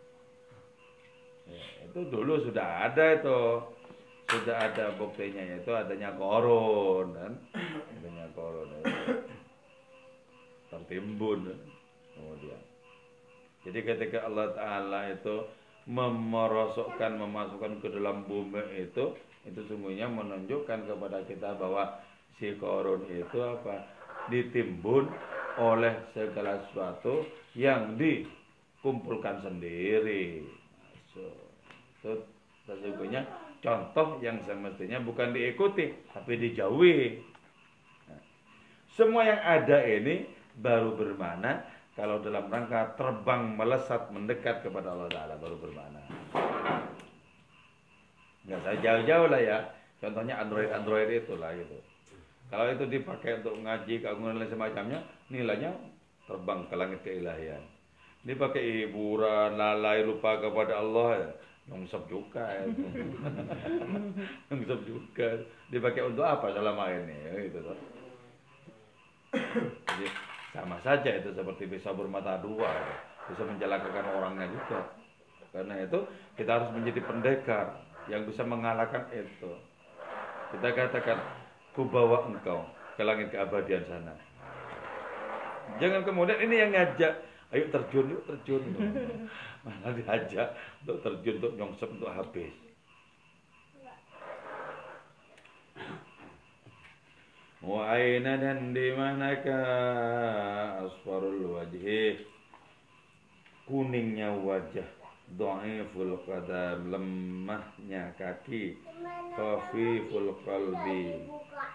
itu 1.90 2.06
dulu 2.06 2.38
sudah 2.46 2.86
ada 2.86 3.18
itu 3.18 3.38
sudah 4.30 4.56
ada 4.62 4.94
buktinya 4.94 5.42
yaitu 5.42 5.74
adanya 5.74 6.14
korun 6.14 7.18
kan 7.18 7.32
adanya 7.98 8.30
korun 8.30 8.70
itu 8.78 9.14
tertimbun 10.70 11.50
kemudian 12.14 12.62
jadi 13.66 13.78
ketika 13.82 14.30
Allah 14.30 14.54
Taala 14.54 15.00
itu 15.10 15.34
memerosokkan 15.90 17.18
memasukkan 17.18 17.82
ke 17.82 17.90
dalam 17.90 18.22
bumi 18.30 18.62
itu 18.78 19.10
itu 19.42 19.60
sungguhnya 19.66 20.06
menunjukkan 20.06 20.86
kepada 20.86 21.18
kita 21.26 21.58
bahwa 21.58 21.98
si 22.38 22.54
korun 22.62 23.02
itu 23.10 23.38
apa 23.42 23.90
ditimbun 24.30 25.10
oleh 25.58 25.92
segala 26.14 26.62
sesuatu 26.70 27.26
yang 27.58 27.98
dikumpulkan 27.98 29.42
sendiri 29.42 30.46
so, 31.10 31.26
itu 31.98 32.12
sesungguhnya 32.70 33.26
contoh 33.58 34.22
yang 34.24 34.40
semestinya 34.46 35.02
bukan 35.04 35.34
diikuti 35.34 35.92
tapi 36.14 36.38
dijauhi. 36.40 37.20
Nah, 38.08 38.22
Semua 38.94 39.26
yang 39.26 39.40
ada 39.42 39.78
ini 39.84 40.28
baru 40.60 40.94
bermana 40.96 41.64
kalau 42.00 42.16
dalam 42.24 42.48
rangka 42.48 42.96
terbang 42.96 43.60
melesat 43.60 44.08
mendekat 44.08 44.64
kepada 44.64 44.96
Allah 44.96 45.12
Taala 45.12 45.34
baru 45.36 45.60
bermana. 45.60 46.00
Nggak 48.48 48.60
saya 48.64 48.76
jauh-jauh 48.80 49.28
lah 49.28 49.40
ya. 49.44 49.58
Contohnya 50.00 50.40
Android 50.40 50.72
Android 50.72 51.12
itulah 51.12 51.52
gitu. 51.52 51.76
Kalau 52.48 52.72
itu 52.72 52.88
dipakai 52.88 53.44
untuk 53.44 53.52
ngaji 53.60 53.94
keagungan 54.00 54.40
dan 54.40 54.48
semacamnya, 54.48 55.00
nilainya 55.28 55.76
terbang 56.24 56.64
ke 56.66 56.74
langit 56.74 57.00
keilahian. 57.04 57.62
Dipakai 58.24 58.88
hiburan, 58.88 59.60
lalai 59.60 60.02
lupa 60.02 60.40
kepada 60.40 60.80
Allah, 60.80 61.08
ya. 61.20 61.30
Nyongsep 61.70 62.02
juga 62.10 62.42
ya. 62.42 62.64
Nyongsep 64.50 64.80
juga. 64.88 65.28
Dipakai 65.70 66.02
untuk 66.08 66.26
apa 66.26 66.50
selama 66.50 66.90
ini? 66.90 67.16
Ya, 67.28 67.32
gitu. 67.46 67.60
Jadi 69.30 70.06
sama 70.50 70.76
saja 70.82 71.10
itu 71.14 71.30
seperti 71.30 71.70
bisa 71.70 71.94
bermata 71.94 72.42
dua, 72.42 72.70
bisa 73.30 73.42
mencelakakan 73.46 74.06
orangnya 74.18 74.46
juga. 74.50 74.80
Karena 75.50 75.82
itu 75.82 75.98
kita 76.38 76.50
harus 76.58 76.70
menjadi 76.74 77.00
pendekar 77.06 77.66
yang 78.10 78.26
bisa 78.26 78.42
mengalahkan 78.42 79.06
itu. 79.14 79.50
Kita 80.50 80.68
katakan, 80.74 81.18
ku 81.74 81.86
bawa 81.86 82.26
engkau 82.26 82.66
ke 82.98 83.02
langit 83.06 83.30
keabadian 83.30 83.86
sana. 83.86 84.14
Jangan 85.78 86.02
kemudian 86.02 86.42
ini 86.42 86.54
yang 86.58 86.74
ngajak, 86.74 87.14
ayo 87.54 87.64
terjun 87.70 88.10
yuk 88.10 88.22
terjun. 88.26 88.62
Malah 89.66 89.92
diajak 89.94 90.48
untuk 90.82 90.98
terjun 91.06 91.38
untuk 91.38 91.54
nyongsep 91.54 91.88
untuk 91.94 92.10
habis. 92.10 92.69
Wa 97.60 97.92
aina 97.92 98.40
dan 98.40 98.72
di 98.72 98.88
manakah 98.96 100.80
asfarul 100.80 101.60
wajhi 101.60 102.16
kuningnya 103.68 104.32
wajah 104.32 104.88
dhaiful 105.36 106.16
qadam 106.24 106.88
lemahnya 106.88 108.16
kaki 108.16 108.80
khafiful 109.36 110.32
qalbi 110.40 111.20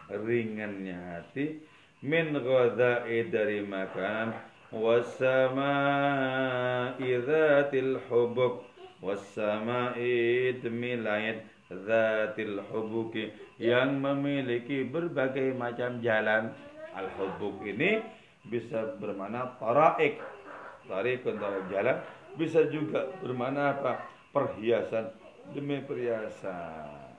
ringannya 0.09 0.97
hati 0.97 1.61
min 2.01 2.33
ghadai 2.33 3.29
dari 3.29 3.61
makan 3.61 4.33
wasama'i 4.73 6.01
dzatil 7.21 8.01
hubub 8.09 8.65
wasama'i 9.05 10.49
dmilayat 10.65 11.45
dzatil 11.69 12.57
hubuki 12.73 13.29
yang 13.61 13.99
memiliki 13.99 14.87
berbagai 14.87 15.55
macam 15.55 16.03
jalan. 16.03 16.51
Al 16.95 17.11
hubuk 17.19 17.59
ini 17.67 17.99
bisa 18.47 18.95
bermana 18.99 19.59
taraik 19.59 20.23
tarik 20.87 21.25
untuk 21.27 21.67
jalan 21.67 21.97
bisa 22.35 22.67
juga 22.67 23.07
bermana 23.23 23.79
apa? 23.79 24.03
Perhiasan. 24.35 25.11
Demi 25.55 25.79
perhiasan. 25.83 27.15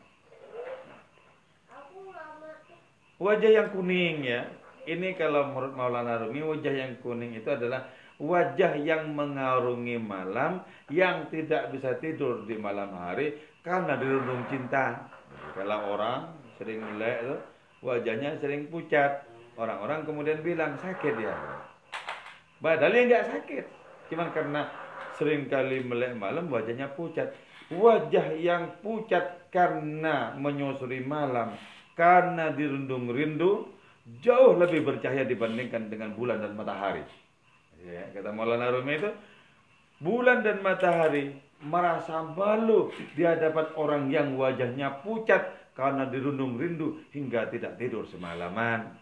Wajah 3.17 3.51
yang 3.51 3.69
kuning 3.73 4.29
ya. 4.29 4.45
Ini 4.87 5.17
kalau 5.17 5.51
menurut 5.51 5.73
Maulana 5.73 6.21
Rumi 6.21 6.45
wajah 6.45 6.71
yang 6.71 6.93
kuning 7.01 7.33
itu 7.35 7.49
adalah 7.49 7.89
wajah 8.21 8.77
yang 8.79 9.17
mengarungi 9.17 9.99
malam 9.99 10.63
yang 10.93 11.27
tidak 11.33 11.73
bisa 11.75 11.97
tidur 11.99 12.45
di 12.47 12.55
malam 12.55 12.95
hari 12.95 13.35
karena 13.67 13.99
dirundung 13.99 14.47
cinta 14.47 15.11
kalau 15.57 15.97
orang 15.97 16.37
sering 16.61 16.85
melek 16.85 17.25
itu 17.25 17.37
wajahnya 17.81 18.37
sering 18.39 18.69
pucat. 18.69 19.25
Orang-orang 19.57 20.05
kemudian 20.05 20.45
bilang 20.45 20.77
sakit 20.77 21.17
ya 21.17 21.33
padahal 22.61 22.93
dia 22.93 23.03
nggak 23.09 23.27
sakit. 23.33 23.65
Cuma 24.13 24.29
karena 24.31 24.69
sering 25.17 25.49
kali 25.49 25.81
melek 25.81 26.13
malam 26.17 26.53
wajahnya 26.53 26.93
pucat. 26.93 27.33
Wajah 27.73 28.37
yang 28.39 28.79
pucat 28.85 29.51
karena 29.51 30.37
menyusuri 30.39 31.03
malam 31.03 31.57
karena 31.99 32.53
dirundung 32.55 33.11
rindu 33.11 33.67
jauh 34.23 34.55
lebih 34.55 34.87
bercahaya 34.87 35.27
dibandingkan 35.27 35.91
dengan 35.91 36.15
bulan 36.15 36.39
dan 36.39 36.55
matahari. 36.55 37.03
Ya, 37.83 38.07
kata 38.15 38.31
Maulana 38.31 38.71
Rumi 38.71 38.99
itu 38.99 39.11
bulan 39.99 40.47
dan 40.47 40.63
matahari 40.63 41.35
merasa 41.65 42.21
malu 42.21 42.93
di 43.17 43.25
hadapan 43.25 43.67
orang 43.77 44.05
yang 44.13 44.37
wajahnya 44.37 45.01
pucat 45.01 45.73
karena 45.77 46.09
dirundung 46.09 46.57
rindu 46.57 47.01
hingga 47.13 47.49
tidak 47.53 47.77
tidur 47.81 48.05
semalaman. 48.09 48.97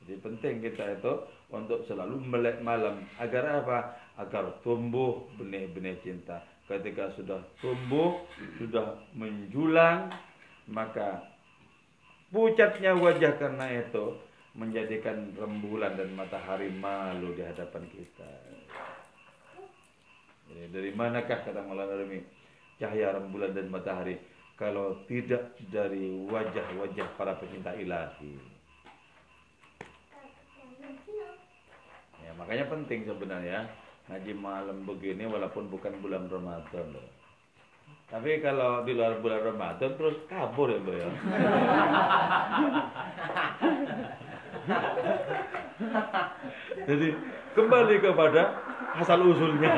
Jadi 0.00 0.26
penting 0.26 0.54
kita 0.64 0.98
itu 0.98 1.12
untuk 1.52 1.84
selalu 1.86 2.18
melek 2.24 2.58
malam 2.64 3.04
agar 3.20 3.62
apa? 3.62 3.78
Agar 4.18 4.58
tumbuh 4.64 5.28
benih-benih 5.36 6.00
cinta. 6.02 6.42
Ketika 6.66 7.10
sudah 7.18 7.42
tumbuh, 7.58 8.22
sudah 8.58 8.98
menjulang, 9.14 10.10
maka 10.70 11.26
pucatnya 12.30 12.94
wajah 12.94 13.38
karena 13.38 13.66
itu 13.82 14.18
menjadikan 14.54 15.34
rembulan 15.38 15.94
dan 15.94 16.10
matahari 16.14 16.70
malu 16.74 17.34
di 17.34 17.42
hadapan 17.42 17.86
kita. 17.90 18.49
Dari 20.50 20.90
manakah 20.94 21.46
kata 21.46 21.62
Maulana 21.62 21.94
Rumi 21.94 22.18
cahaya 22.80 23.12
rembulan 23.14 23.54
dan 23.54 23.70
matahari 23.70 24.18
kalau 24.60 25.00
tidak 25.08 25.56
dari 25.72 26.12
wajah-wajah 26.28 27.08
para 27.16 27.32
pecinta 27.40 27.72
ilahi. 27.76 28.36
Ya, 32.20 32.36
makanya 32.36 32.68
penting 32.68 33.08
sebenarnya 33.08 33.72
ngaji 34.12 34.36
malam 34.36 34.84
begini 34.84 35.24
walaupun 35.24 35.72
bukan 35.72 35.96
bulan 36.04 36.28
Ramadan 36.28 36.92
loh. 36.92 37.08
Tapi 38.10 38.42
kalau 38.42 38.82
di 38.82 38.90
luar 38.92 39.22
bulan 39.22 39.54
Ramadan 39.54 39.94
terus 39.94 40.18
kabur 40.26 40.66
ya, 40.66 40.82
Bro 40.82 40.98
ya. 40.98 41.06
Jadi 46.90 47.14
kembali 47.54 48.02
kepada 48.02 48.42
asal 48.98 49.18
usulnya. 49.22 49.72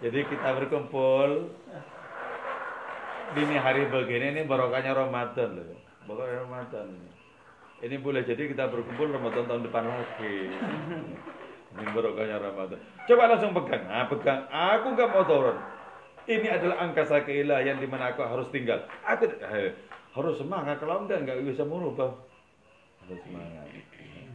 Jadi 0.00 0.18
kita 0.24 0.48
berkumpul 0.56 1.52
dini 3.36 3.56
hari 3.60 3.86
begini 3.86 4.26
ini 4.34 4.42
barokahnya 4.48 4.96
Ramadan 4.96 5.60
loh. 5.60 5.76
Barokahnya 6.08 6.38
Ramadan. 6.48 6.88
Ini 7.80 7.96
boleh 8.00 8.24
jadi 8.24 8.48
kita 8.48 8.68
berkumpul 8.68 9.08
Ramadan 9.12 9.44
tahun 9.48 9.62
depan 9.68 9.84
lagi. 9.88 10.36
Ini 11.70 11.84
barokahnya 11.94 12.36
Ramadan. 12.40 12.80
Coba 13.06 13.22
langsung 13.30 13.52
pegang. 13.56 13.84
Nah, 13.86 14.08
pegang. 14.08 14.40
Aku 14.48 14.86
nggak 14.96 15.10
mau 15.12 15.24
turun. 15.24 15.56
Ini 16.28 16.48
adalah 16.48 16.76
angkasa 16.84 17.24
keilahian 17.24 17.80
di 17.80 17.88
mana 17.88 18.12
aku 18.12 18.24
harus 18.24 18.48
tinggal. 18.52 18.84
Aku 19.04 19.24
eh, 19.28 19.72
harus 20.16 20.34
semangat 20.36 20.80
kalau 20.80 21.04
enggak 21.04 21.24
nggak 21.24 21.40
bisa 21.44 21.64
merubah. 21.64 22.12
Harus 23.04 23.20
semangat. 23.24 23.68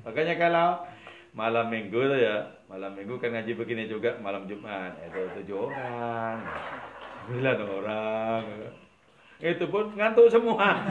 Makanya 0.05 0.37
kalau 0.37 0.85
malam 1.33 1.73
minggu 1.73 1.97
tuh 1.97 2.19
ya, 2.21 2.53
malam 2.69 2.93
minggu 2.93 3.17
kan 3.17 3.33
ngaji 3.33 3.57
begini 3.57 3.89
juga 3.89 4.21
malam 4.21 4.45
Jumat. 4.45 4.93
Itu 5.01 5.33
tujuh 5.41 5.65
orang, 5.65 6.45
sembilan 7.25 7.57
orang. 7.65 8.43
Itu 9.41 9.65
pun 9.67 9.97
ngantuk 9.97 10.29
semua. 10.29 10.85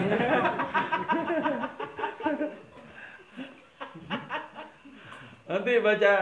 Nanti 5.47 5.73
baca 5.79 6.15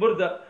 murda. 0.00 0.48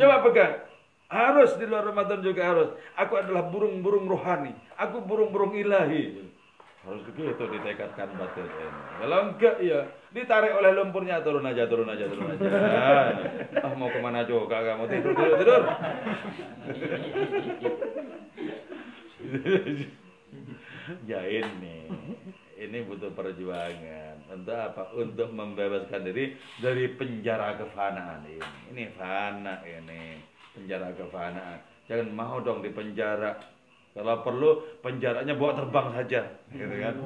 Coba 0.00 0.24
pegang. 0.24 0.71
Harus 1.12 1.60
di 1.60 1.68
luar 1.68 1.84
Ramadan 1.84 2.24
juga 2.24 2.40
harus. 2.40 2.72
Aku 2.96 3.20
adalah 3.20 3.44
burung-burung 3.52 4.08
rohani. 4.08 4.56
Aku 4.80 5.04
burung-burung 5.04 5.52
ilahi. 5.52 6.24
Harus 6.82 7.04
begitu 7.04 7.44
ditekatkan 7.52 8.16
batin. 8.16 8.48
Kalau 8.98 9.18
enggak 9.30 9.60
ya 9.60 9.86
ditarik 10.10 10.56
oleh 10.56 10.72
lumpurnya 10.74 11.22
turun 11.22 11.46
aja, 11.46 11.68
turun 11.68 11.86
aja, 11.86 12.10
turun 12.10 12.26
aja. 12.32 12.42
Ah 13.62 13.76
mau 13.78 13.92
ke 13.92 14.02
mana 14.02 14.26
juga 14.26 14.58
kamu 14.58 14.90
tidur, 14.90 15.12
tidur, 15.14 15.36
tidur. 15.38 15.62
ya 21.12 21.20
ini, 21.28 21.86
ini 22.58 22.78
butuh 22.82 23.14
perjuangan. 23.14 24.26
Untuk 24.32 24.58
apa? 24.58 24.90
Untuk 24.98 25.30
membebaskan 25.30 26.02
diri 26.02 26.34
dari 26.58 26.90
penjara 26.90 27.62
kefanaan 27.62 28.26
ini. 28.26 28.42
Ini 28.74 28.90
fana 28.98 29.62
ini, 29.62 30.31
penjara 30.56 30.92
kefanaan. 30.96 31.58
Jangan 31.88 32.08
mau 32.14 32.38
dong 32.40 32.62
di 32.62 32.70
penjara 32.70 33.36
kalau 33.92 34.24
perlu 34.24 34.50
penjaranya 34.80 35.36
bawa 35.36 35.52
terbang 35.52 35.88
saja, 35.92 36.20
gitu 36.48 36.76
kan? 36.80 36.96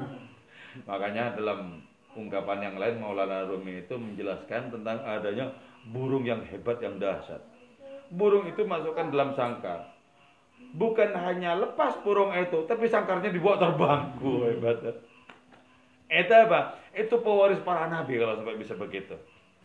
Makanya 0.87 1.35
dalam 1.35 1.83
ungkapan 2.15 2.63
yang 2.63 2.77
lain 2.79 3.03
Maulana 3.03 3.43
Rumi 3.43 3.83
itu 3.83 3.99
menjelaskan 3.99 4.71
tentang 4.71 5.03
adanya 5.03 5.51
burung 5.91 6.23
yang 6.23 6.47
hebat 6.47 6.79
yang 6.79 7.03
dahsyat. 7.03 7.43
Burung 8.15 8.47
itu 8.47 8.63
masukkan 8.63 9.11
dalam 9.11 9.35
sangkar. 9.35 9.99
Bukan 10.79 11.11
hanya 11.11 11.59
lepas 11.59 11.99
burung 12.07 12.31
itu, 12.39 12.63
tapi 12.71 12.87
sangkarnya 12.87 13.35
dibawa 13.35 13.59
terbang. 13.59 14.01
Hebat. 14.23 14.79
Itu 16.07 16.33
apa? 16.39 16.79
Itu 16.95 17.19
pewaris 17.19 17.67
para 17.67 17.91
nabi 17.91 18.15
kalau 18.15 18.39
sampai 18.39 18.63
bisa 18.63 18.79
begitu. 18.79 19.19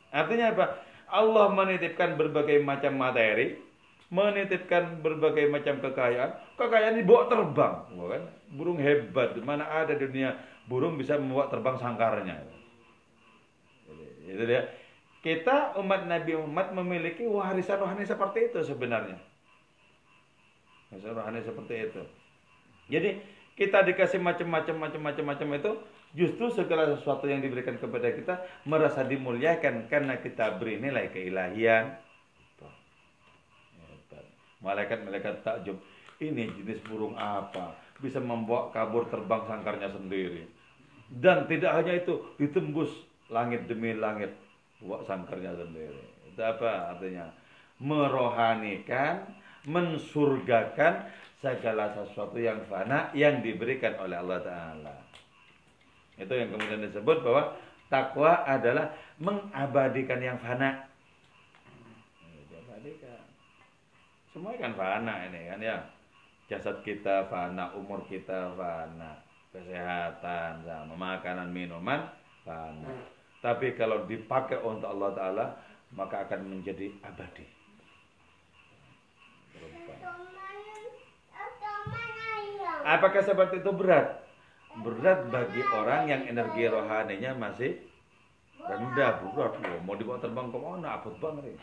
Artinya 0.10 0.58
apa? 0.58 0.66
Allah 1.12 1.54
menitipkan 1.54 2.18
berbagai 2.18 2.66
macam 2.66 2.98
materi, 2.98 3.62
menitipkan 4.12 5.00
berbagai 5.00 5.48
macam 5.48 5.80
kekayaan, 5.80 6.36
kekayaan 6.60 7.00
dibawa 7.00 7.32
terbang, 7.32 7.76
kan? 7.96 8.24
Burung 8.52 8.76
hebat, 8.76 9.40
mana 9.40 9.64
ada 9.64 9.96
di 9.96 10.04
dunia 10.04 10.36
burung 10.68 11.00
bisa 11.00 11.16
membawa 11.16 11.48
terbang 11.48 11.80
sangkarnya. 11.80 12.44
Itu 14.28 14.44
dia. 14.44 14.68
Kita 15.22 15.78
umat 15.78 16.10
Nabi 16.10 16.34
Muhammad 16.34 16.74
memiliki 16.82 17.24
warisan 17.30 17.78
rohani 17.78 18.04
seperti 18.04 18.52
itu 18.52 18.60
sebenarnya. 18.66 19.16
Warisan 20.90 21.14
rohani 21.14 21.40
seperti 21.46 21.76
itu. 21.92 22.02
Jadi 22.92 23.10
kita 23.56 23.86
dikasih 23.86 24.18
macam-macam 24.18 24.90
macam-macam 24.90 25.24
macam 25.24 25.48
itu 25.54 25.72
justru 26.18 26.50
segala 26.52 26.98
sesuatu 26.98 27.30
yang 27.30 27.40
diberikan 27.40 27.78
kepada 27.78 28.10
kita 28.12 28.42
merasa 28.66 29.06
dimuliakan 29.06 29.88
karena 29.88 30.18
kita 30.20 30.58
beri 30.58 30.82
nilai 30.82 31.14
keilahian. 31.14 31.96
Malaikat-malaikat 34.62 35.42
takjub. 35.42 35.78
Ini 36.22 36.54
jenis 36.54 36.86
burung 36.86 37.18
apa? 37.18 37.74
Bisa 37.98 38.22
membawa 38.22 38.70
kabur 38.70 39.10
terbang 39.10 39.42
sangkarnya 39.50 39.90
sendiri. 39.90 40.46
Dan 41.10 41.50
tidak 41.50 41.82
hanya 41.82 41.98
itu, 41.98 42.22
ditembus 42.38 42.94
langit 43.34 43.66
demi 43.66 43.98
langit. 43.98 44.32
Bawa 44.82 45.02
sangkarnya 45.06 45.58
sendiri. 45.58 46.06
Itu 46.30 46.42
apa 46.42 46.94
artinya? 46.94 47.30
Merohanikan, 47.82 49.26
mensurgakan 49.66 51.10
segala 51.42 51.90
sesuatu 51.98 52.38
yang 52.38 52.62
fana 52.70 53.10
yang 53.18 53.42
diberikan 53.42 53.98
oleh 53.98 54.22
Allah 54.22 54.40
Ta'ala. 54.46 54.96
Itu 56.22 56.38
yang 56.38 56.54
kemudian 56.54 56.86
disebut 56.86 57.26
bahwa 57.26 57.58
takwa 57.90 58.46
adalah 58.46 58.94
mengabadikan 59.18 60.22
yang 60.22 60.38
fana. 60.38 60.91
Semua 64.32 64.56
kan 64.56 64.72
fana 64.76 65.28
ini 65.28 65.52
kan 65.52 65.60
ya. 65.60 65.78
Jasad 66.48 66.84
kita 66.84 67.28
fana, 67.32 67.72
umur 67.76 68.04
kita 68.08 68.56
fana, 68.56 69.20
kesehatan, 69.56 70.64
sama 70.68 70.96
makanan, 70.96 71.52
minuman 71.52 72.08
fana. 72.44 72.92
Tapi 73.40 73.76
kalau 73.76 74.08
dipakai 74.08 74.60
untuk 74.60 74.88
Allah 74.88 75.12
Ta'ala, 75.16 75.46
maka 75.96 76.28
akan 76.28 76.48
menjadi 76.48 76.92
abadi. 77.04 77.48
Apakah 82.82 83.22
seperti 83.24 83.64
itu 83.64 83.72
berat? 83.72 84.22
berat 84.80 85.28
bagi 85.28 85.60
orang 85.76 86.08
yang 86.08 86.22
energi 86.32 86.64
rohaninya 86.72 87.36
masih 87.36 87.76
rendah 88.62 89.12
berat 89.22 89.54
loh 89.58 89.80
mau 89.86 89.98
dibawa 89.98 90.22
terbang 90.22 90.48
ke 90.54 90.58
mana 90.62 90.88
abot 91.02 91.16
banget 91.18 91.50
ya. 91.50 91.58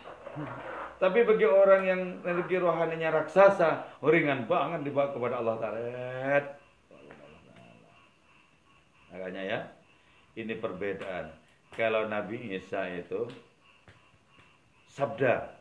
tapi 1.03 1.23
bagi 1.23 1.47
orang 1.47 1.83
yang 1.87 2.01
energi 2.27 2.57
rohaninya 2.59 3.23
raksasa 3.23 3.87
ringan 4.03 4.51
banget 4.51 4.83
dibawa 4.83 5.15
kepada 5.15 5.39
Allah 5.39 5.57
Taala. 5.63 6.43
Makanya 9.15 9.43
ya 9.47 9.59
ini 10.39 10.55
perbedaan. 10.59 11.33
Kalau 11.75 12.11
Nabi 12.11 12.59
Isa 12.59 12.91
itu 12.91 13.31
sabda 14.91 15.55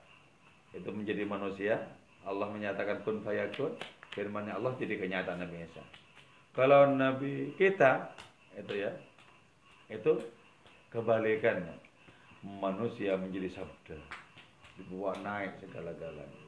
itu 0.74 0.90
menjadi 0.90 1.24
manusia 1.26 1.86
Allah 2.28 2.50
menyatakan 2.52 3.06
kun 3.08 3.22
fayakun 3.24 3.78
firmannya 4.12 4.58
Allah 4.58 4.74
jadi 4.82 4.98
kenyataan 4.98 5.46
Nabi 5.46 5.64
Isa. 5.64 5.84
Kalau 6.58 6.90
Nabi 6.90 7.54
kita 7.54 8.10
itu 8.58 8.74
ya, 8.74 8.92
itu 9.94 10.18
kebalikannya. 10.94 11.76
Manusia 12.46 13.18
menjadi 13.18 13.60
sabda, 13.60 13.98
dibawa 14.78 15.12
naik 15.20 15.58
segala-galanya. 15.60 16.48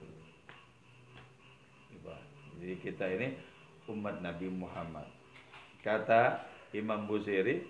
Jadi 2.59 2.75
kita 2.83 3.07
ini 3.07 3.27
umat 3.87 4.19
Nabi 4.19 4.51
Muhammad. 4.51 5.07
Kata 5.79 6.43
Imam 6.75 7.07
Busiri, 7.07 7.63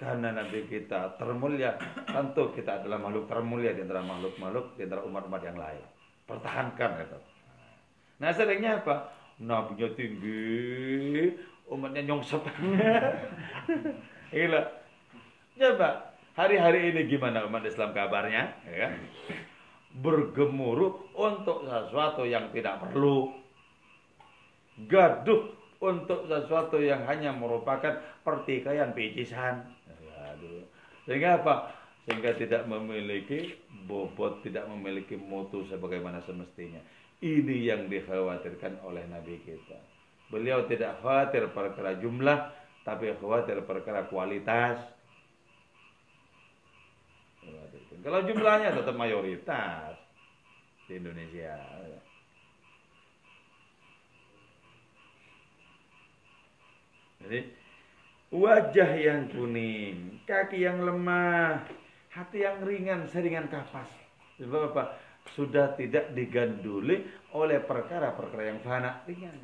karena 0.00 0.32
Nabi 0.32 0.64
kita 0.64 1.20
termulia, 1.20 1.76
tentu 2.08 2.48
kita 2.56 2.80
adalah 2.80 2.96
makhluk 2.96 3.28
termulia 3.28 3.76
di 3.76 3.84
antara 3.84 4.00
makhluk-makhluk 4.00 4.80
di 4.80 4.88
antara 4.88 5.04
umat-umat 5.04 5.42
yang 5.44 5.58
lain. 5.60 5.84
Pertahankan 6.24 6.90
itu. 7.04 7.18
Nah 8.24 8.32
seringnya 8.32 8.80
apa? 8.80 9.12
Nabinya 9.40 9.88
tinggi, 9.92 11.32
umatnya 11.68 12.00
nyongsep. 12.08 12.40
Gila. 14.32 14.62
Coba 15.60 16.09
hari-hari 16.40 16.88
ini 16.88 17.04
gimana 17.04 17.44
umat 17.44 17.68
Islam 17.68 17.92
kabarnya? 17.92 18.56
Ya 18.64 18.76
kan? 18.88 18.92
Bergemuruh 20.00 21.12
untuk 21.12 21.68
sesuatu 21.68 22.24
yang 22.24 22.48
tidak 22.56 22.80
perlu. 22.80 23.28
Gaduh 24.88 25.52
untuk 25.84 26.24
sesuatu 26.24 26.80
yang 26.80 27.04
hanya 27.04 27.36
merupakan 27.36 28.00
pertikaian 28.24 28.96
picisan. 28.96 29.68
Sehingga 31.04 31.44
apa? 31.44 31.76
Sehingga 32.08 32.32
tidak 32.40 32.64
memiliki 32.64 33.60
bobot, 33.84 34.40
tidak 34.40 34.64
memiliki 34.72 35.20
mutu 35.20 35.68
sebagaimana 35.68 36.24
semestinya. 36.24 36.80
Ini 37.20 37.56
yang 37.68 37.92
dikhawatirkan 37.92 38.80
oleh 38.80 39.04
Nabi 39.12 39.36
kita. 39.44 39.76
Beliau 40.32 40.64
tidak 40.64 41.04
khawatir 41.04 41.52
perkara 41.52 42.00
jumlah, 42.00 42.48
tapi 42.86 43.12
khawatir 43.20 43.60
perkara 43.68 44.08
kualitas. 44.08 44.80
Kalau 48.00 48.24
jumlahnya 48.24 48.72
tetap 48.72 48.96
mayoritas 48.96 49.92
di 50.88 50.96
Indonesia. 50.96 51.56
Jadi 57.20 57.40
wajah 58.32 58.90
yang 58.96 59.28
kuning, 59.28 60.24
kaki 60.24 60.64
yang 60.64 60.80
lemah, 60.80 61.60
hati 62.08 62.42
yang 62.42 62.64
ringan, 62.64 63.04
seringan 63.12 63.52
kapas. 63.52 63.86
Sebab 64.40 64.72
apa? 64.72 64.96
Sudah 65.36 65.76
tidak 65.76 66.16
diganduli 66.16 67.04
oleh 67.36 67.60
perkara-perkara 67.60 68.42
yang 68.48 68.60
fana 68.64 69.04
ringan. 69.04 69.36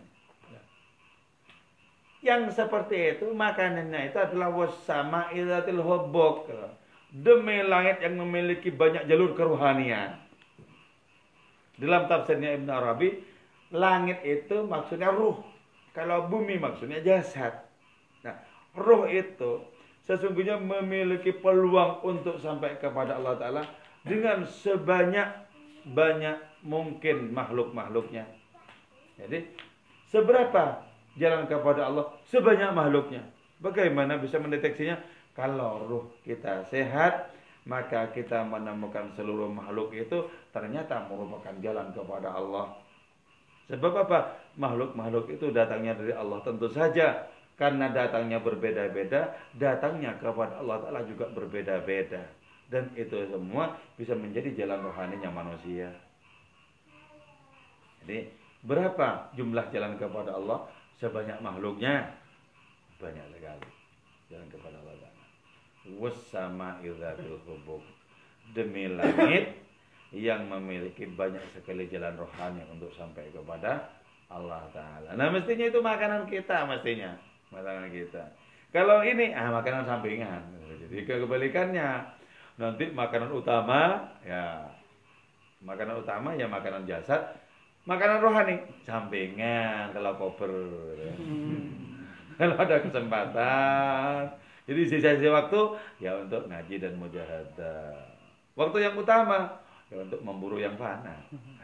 Yang 2.25 2.59
seperti 2.59 3.21
itu 3.21 3.31
makanannya 3.31 4.11
itu 4.11 4.19
adalah 4.19 4.51
wasama 4.51 5.31
ilatil 5.31 5.85
hobok. 5.85 6.49
Demi 7.11 7.63
langit 7.65 8.03
yang 8.03 8.19
memiliki 8.19 8.69
banyak 8.75 9.07
jalur 9.07 9.33
keruhanian. 9.33 10.19
Dalam 11.77 12.09
tafsirnya 12.09 12.57
Ibn 12.57 12.69
Arabi, 12.73 13.23
langit 13.73 14.25
itu 14.25 14.65
maksudnya 14.65 15.13
ruh. 15.13 15.39
Kalau 15.93 16.29
bumi 16.29 16.61
maksudnya 16.61 17.01
jasad. 17.01 17.57
Nah, 18.25 18.37
ruh 18.77 19.09
itu 19.09 19.65
sesungguhnya 20.05 20.61
memiliki 20.61 21.33
peluang 21.35 22.05
untuk 22.05 22.37
sampai 22.39 22.77
kepada 22.79 23.17
Allah 23.17 23.35
Ta'ala 23.37 23.63
dengan 24.07 24.45
sebanyak 24.45 25.29
banyak 25.87 26.63
mungkin 26.67 27.33
makhluk-makhluknya. 27.33 28.27
Jadi, 29.17 29.47
seberapa 30.11 30.85
jalan 31.17 31.49
kepada 31.49 31.89
Allah 31.89 32.13
sebanyak 32.29 32.71
makhluknya. 32.77 33.23
Bagaimana 33.57 34.21
bisa 34.21 34.37
mendeteksinya? 34.37 35.01
Kalau 35.37 35.85
ruh 35.85 36.05
kita 36.25 36.65
sehat, 36.73 37.29
maka 37.69 38.09
kita 38.17 38.41
menemukan 38.49 39.13
seluruh 39.13 39.53
makhluk 39.53 39.93
itu 39.93 40.25
ternyata 40.51 41.05
merupakan 41.07 41.53
jalan 41.61 41.93
kepada 41.93 42.33
Allah. 42.33 42.81
Sebab 43.69 43.93
apa? 44.09 44.41
Makhluk-makhluk 44.57 45.29
itu 45.37 45.53
datangnya 45.53 45.93
dari 45.99 46.17
Allah 46.17 46.41
tentu 46.41 46.73
saja. 46.73 47.29
Karena 47.57 47.89
datangnya 47.89 48.37
berbeda-beda, 48.45 49.33
datangnya 49.57 50.21
kepada 50.21 50.61
Allah 50.61 50.77
Ta'ala 50.77 51.01
juga 51.09 51.25
berbeda-beda. 51.33 52.21
Dan 52.69 52.93
itu 52.93 53.17
semua 53.33 53.81
bisa 53.97 54.13
menjadi 54.13 54.53
jalan 54.53 54.85
rohaninya 54.85 55.33
manusia. 55.33 55.89
Jadi 58.05 58.29
berapa 58.61 59.33
jumlah 59.33 59.73
jalan 59.73 59.97
kepada 59.97 60.37
Allah? 60.37 60.69
sebanyak 60.97 61.39
makhluknya 61.45 62.09
banyak 62.97 63.27
sekali 63.37 63.69
jalan 64.33 64.49
kepada 64.49 64.77
Allah 64.81 65.06
Wassama 65.95 66.83
idzatul 66.83 67.39
hubub 67.47 67.83
demi 68.51 68.91
langit 68.91 69.55
yang 70.11 70.47
memiliki 70.51 71.07
banyak 71.07 71.43
sekali 71.55 71.87
jalan 71.87 72.15
rohani 72.19 72.63
untuk 72.71 72.91
sampai 72.95 73.31
kepada 73.31 73.87
Allah 74.27 74.67
Taala. 74.75 75.15
Nah 75.15 75.31
mestinya 75.31 75.67
itu 75.71 75.79
makanan 75.79 76.27
kita 76.27 76.67
mestinya 76.67 77.15
makanan 77.55 77.91
kita. 77.95 78.23
Kalau 78.75 79.03
ini 79.07 79.31
ah 79.31 79.55
makanan 79.55 79.87
sampingan. 79.87 80.43
Jadi 80.87 81.07
kebalikannya. 81.07 82.19
Nanti 82.57 82.89
makanan 82.89 83.31
utama 83.37 84.01
ya 84.25 84.65
makanan 85.61 86.01
utama 86.01 86.33
ya 86.33 86.49
makanan 86.49 86.89
jasad, 86.89 87.37
makanan 87.85 88.25
rohani 88.25 88.65
sampingan 88.89 89.93
kalau 89.93 90.17
koper. 90.19 90.51
Ya. 90.99 91.15
kalau 92.41 92.57
ada 92.57 92.77
kesempatan. 92.81 94.46
Jadi 94.67 94.81
sisa-sisa 94.91 95.31
waktu 95.31 95.61
ya 96.03 96.19
untuk 96.19 96.51
ngaji 96.51 96.75
dan 96.83 96.99
mujahadah. 96.99 97.95
Waktu 98.59 98.79
yang 98.83 98.95
utama 98.99 99.63
ya 99.89 100.03
untuk 100.03 100.21
memburu 100.27 100.59
yang 100.59 100.75
fana. 100.75 101.15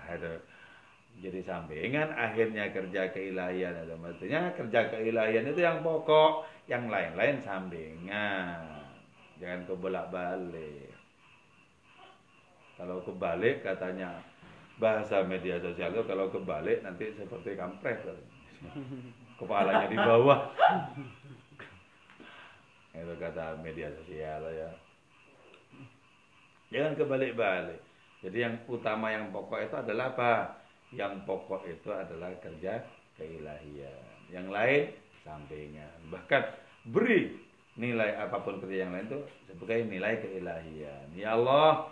Ada 0.06 0.38
jadi 1.20 1.44
sampingan 1.44 2.14
akhirnya 2.16 2.72
kerja 2.72 3.12
keilahian 3.12 3.74
ada 3.76 3.94
maksudnya 4.00 4.54
kerja 4.56 4.88
keilahian 4.88 5.44
itu 5.44 5.60
yang 5.60 5.84
pokok 5.84 6.48
yang 6.70 6.88
lain-lain 6.88 7.36
sampingan 7.44 8.64
jangan 9.36 9.60
kebolak 9.68 10.08
balik 10.08 10.94
kalau 12.80 13.04
kebalik 13.04 13.60
katanya 13.60 14.18
bahasa 14.80 15.20
media 15.22 15.60
sosial 15.60 15.92
itu 15.92 16.02
kalau 16.08 16.32
kebalik 16.32 16.80
nanti 16.80 17.12
seperti 17.12 17.54
kampret 17.54 18.00
kepalanya 19.38 19.86
di 19.90 19.98
bawah 19.98 20.48
itu 22.92 23.14
kata 23.16 23.58
media 23.64 23.88
sosial 23.96 24.42
ya 24.52 24.70
jangan 26.72 26.92
kebalik-balik 26.96 27.80
jadi 28.22 28.38
yang 28.48 28.54
utama 28.70 29.10
yang 29.10 29.34
pokok 29.34 29.60
itu 29.66 29.74
adalah 29.74 30.14
apa 30.14 30.32
yang 30.94 31.24
pokok 31.26 31.66
itu 31.66 31.90
adalah 31.90 32.30
kerja 32.38 32.84
keilahian. 33.18 34.04
Yang 34.28 34.46
lain 34.52 34.82
sampingan. 35.26 35.98
Bahkan 36.12 36.42
beri 36.92 37.34
nilai 37.80 38.20
apa 38.20 38.44
pun 38.44 38.60
kerja 38.60 38.86
yang 38.86 38.92
lain 38.92 39.08
itu 39.08 39.20
sebagai 39.48 39.88
nilai 39.88 40.20
keilahian. 40.20 41.06
Ya 41.16 41.34
Allah, 41.34 41.88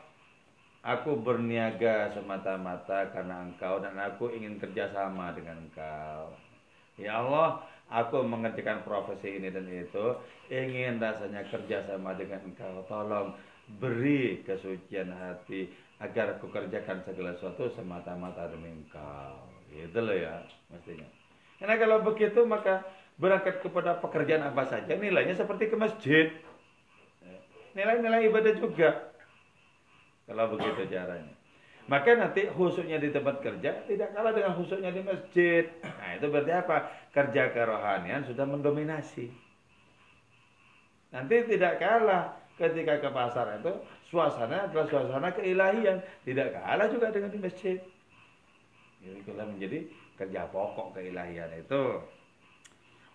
aku 0.84 1.16
berniaga 1.18 2.12
semata-mata 2.12 3.08
karena 3.10 3.48
Engkau 3.48 3.80
dan 3.80 3.96
aku 3.96 4.30
ingin 4.30 4.60
kerjasama 4.60 5.32
dengan 5.32 5.64
Engkau. 5.64 6.36
Ya 7.00 7.18
Allah, 7.24 7.64
aku 7.90 8.22
mengerjakan 8.22 8.86
profesi 8.86 9.36
ini 9.42 9.50
dan 9.50 9.66
itu 9.66 10.16
ingin 10.48 11.02
rasanya 11.02 11.44
kerjasama 11.50 12.14
dengan 12.14 12.40
Engkau. 12.46 12.86
Tolong 12.86 13.34
beri 13.78 14.42
kesucian 14.42 15.14
hati 15.14 15.70
agar 16.00 16.40
aku 16.40 16.48
kerjakan 16.48 17.04
segala 17.04 17.36
sesuatu 17.36 17.68
semata-mata 17.76 18.48
demi 18.48 18.72
engkau. 18.72 19.46
Itu 19.70 20.00
loh 20.00 20.16
ya, 20.16 20.42
mestinya. 20.72 21.06
Karena 21.60 21.76
kalau 21.76 22.00
begitu 22.00 22.40
maka 22.48 22.82
berangkat 23.20 23.60
kepada 23.60 24.00
pekerjaan 24.00 24.48
apa 24.48 24.64
saja 24.64 24.96
nilainya 24.96 25.36
seperti 25.36 25.68
ke 25.68 25.76
masjid. 25.76 26.26
Nilai-nilai 27.76 28.26
ibadah 28.32 28.54
juga. 28.56 29.12
Kalau 30.24 30.56
begitu 30.56 30.88
caranya. 30.88 31.36
Maka 31.90 32.14
nanti 32.14 32.46
khususnya 32.54 33.02
di 33.02 33.10
tempat 33.10 33.42
kerja 33.42 33.82
tidak 33.90 34.14
kalah 34.14 34.30
dengan 34.30 34.54
khususnya 34.54 34.94
di 34.94 35.02
masjid. 35.02 35.66
Nah 35.82 36.14
itu 36.14 36.30
berarti 36.30 36.52
apa? 36.54 36.76
Kerja 37.10 37.50
kerohanian 37.50 38.22
sudah 38.30 38.46
mendominasi. 38.46 39.26
Nanti 41.10 41.36
tidak 41.50 41.82
kalah 41.82 42.38
ketika 42.60 43.00
ke 43.00 43.08
pasar 43.08 43.56
itu 43.56 43.72
suasana 44.12 44.68
adalah 44.68 44.84
suasana 44.92 45.32
keilahian 45.32 46.04
tidak 46.28 46.52
kalah 46.52 46.86
juga 46.92 47.08
dengan 47.08 47.32
di 47.32 47.40
masjid 47.40 47.80
jadi 49.00 49.18
kalau 49.24 49.48
menjadi 49.48 49.78
kerja 50.20 50.44
pokok 50.52 50.92
keilahian 50.92 51.48
itu 51.56 52.04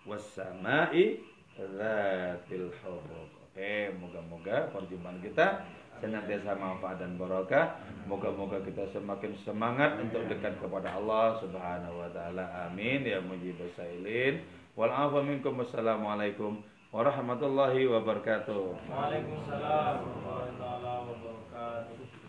wasamai 0.02 1.22
zatil 1.54 2.74
hubub 2.82 3.30
oke 3.30 3.74
moga-moga 4.02 4.66
perjumpaan 4.74 5.22
kita 5.22 5.62
senantiasa 6.02 6.56
manfaat 6.58 7.00
dan 7.00 7.16
barokah 7.16 7.78
moga-moga 8.06 8.60
kita 8.62 8.88
semakin 8.92 9.32
semangat 9.42 9.96
untuk 10.00 10.24
dekat 10.28 10.56
kepada 10.60 10.94
Allah 10.96 11.40
Subhanahu 11.40 12.04
wa 12.04 12.10
taala 12.12 12.68
amin 12.68 13.02
ya 13.06 13.20
mujibus 13.22 13.72
sailin 13.74 14.44
wal 14.76 14.92
afu 14.92 15.24
minkum 15.24 15.56
wassalamualaikum 15.56 16.60
warahmatullahi 16.96 17.84
wabarakatuh. 17.88 18.88
Waalaikumsalam 18.88 19.96
warahmatullahi 20.24 21.02
wabarakatuh. 21.12 22.25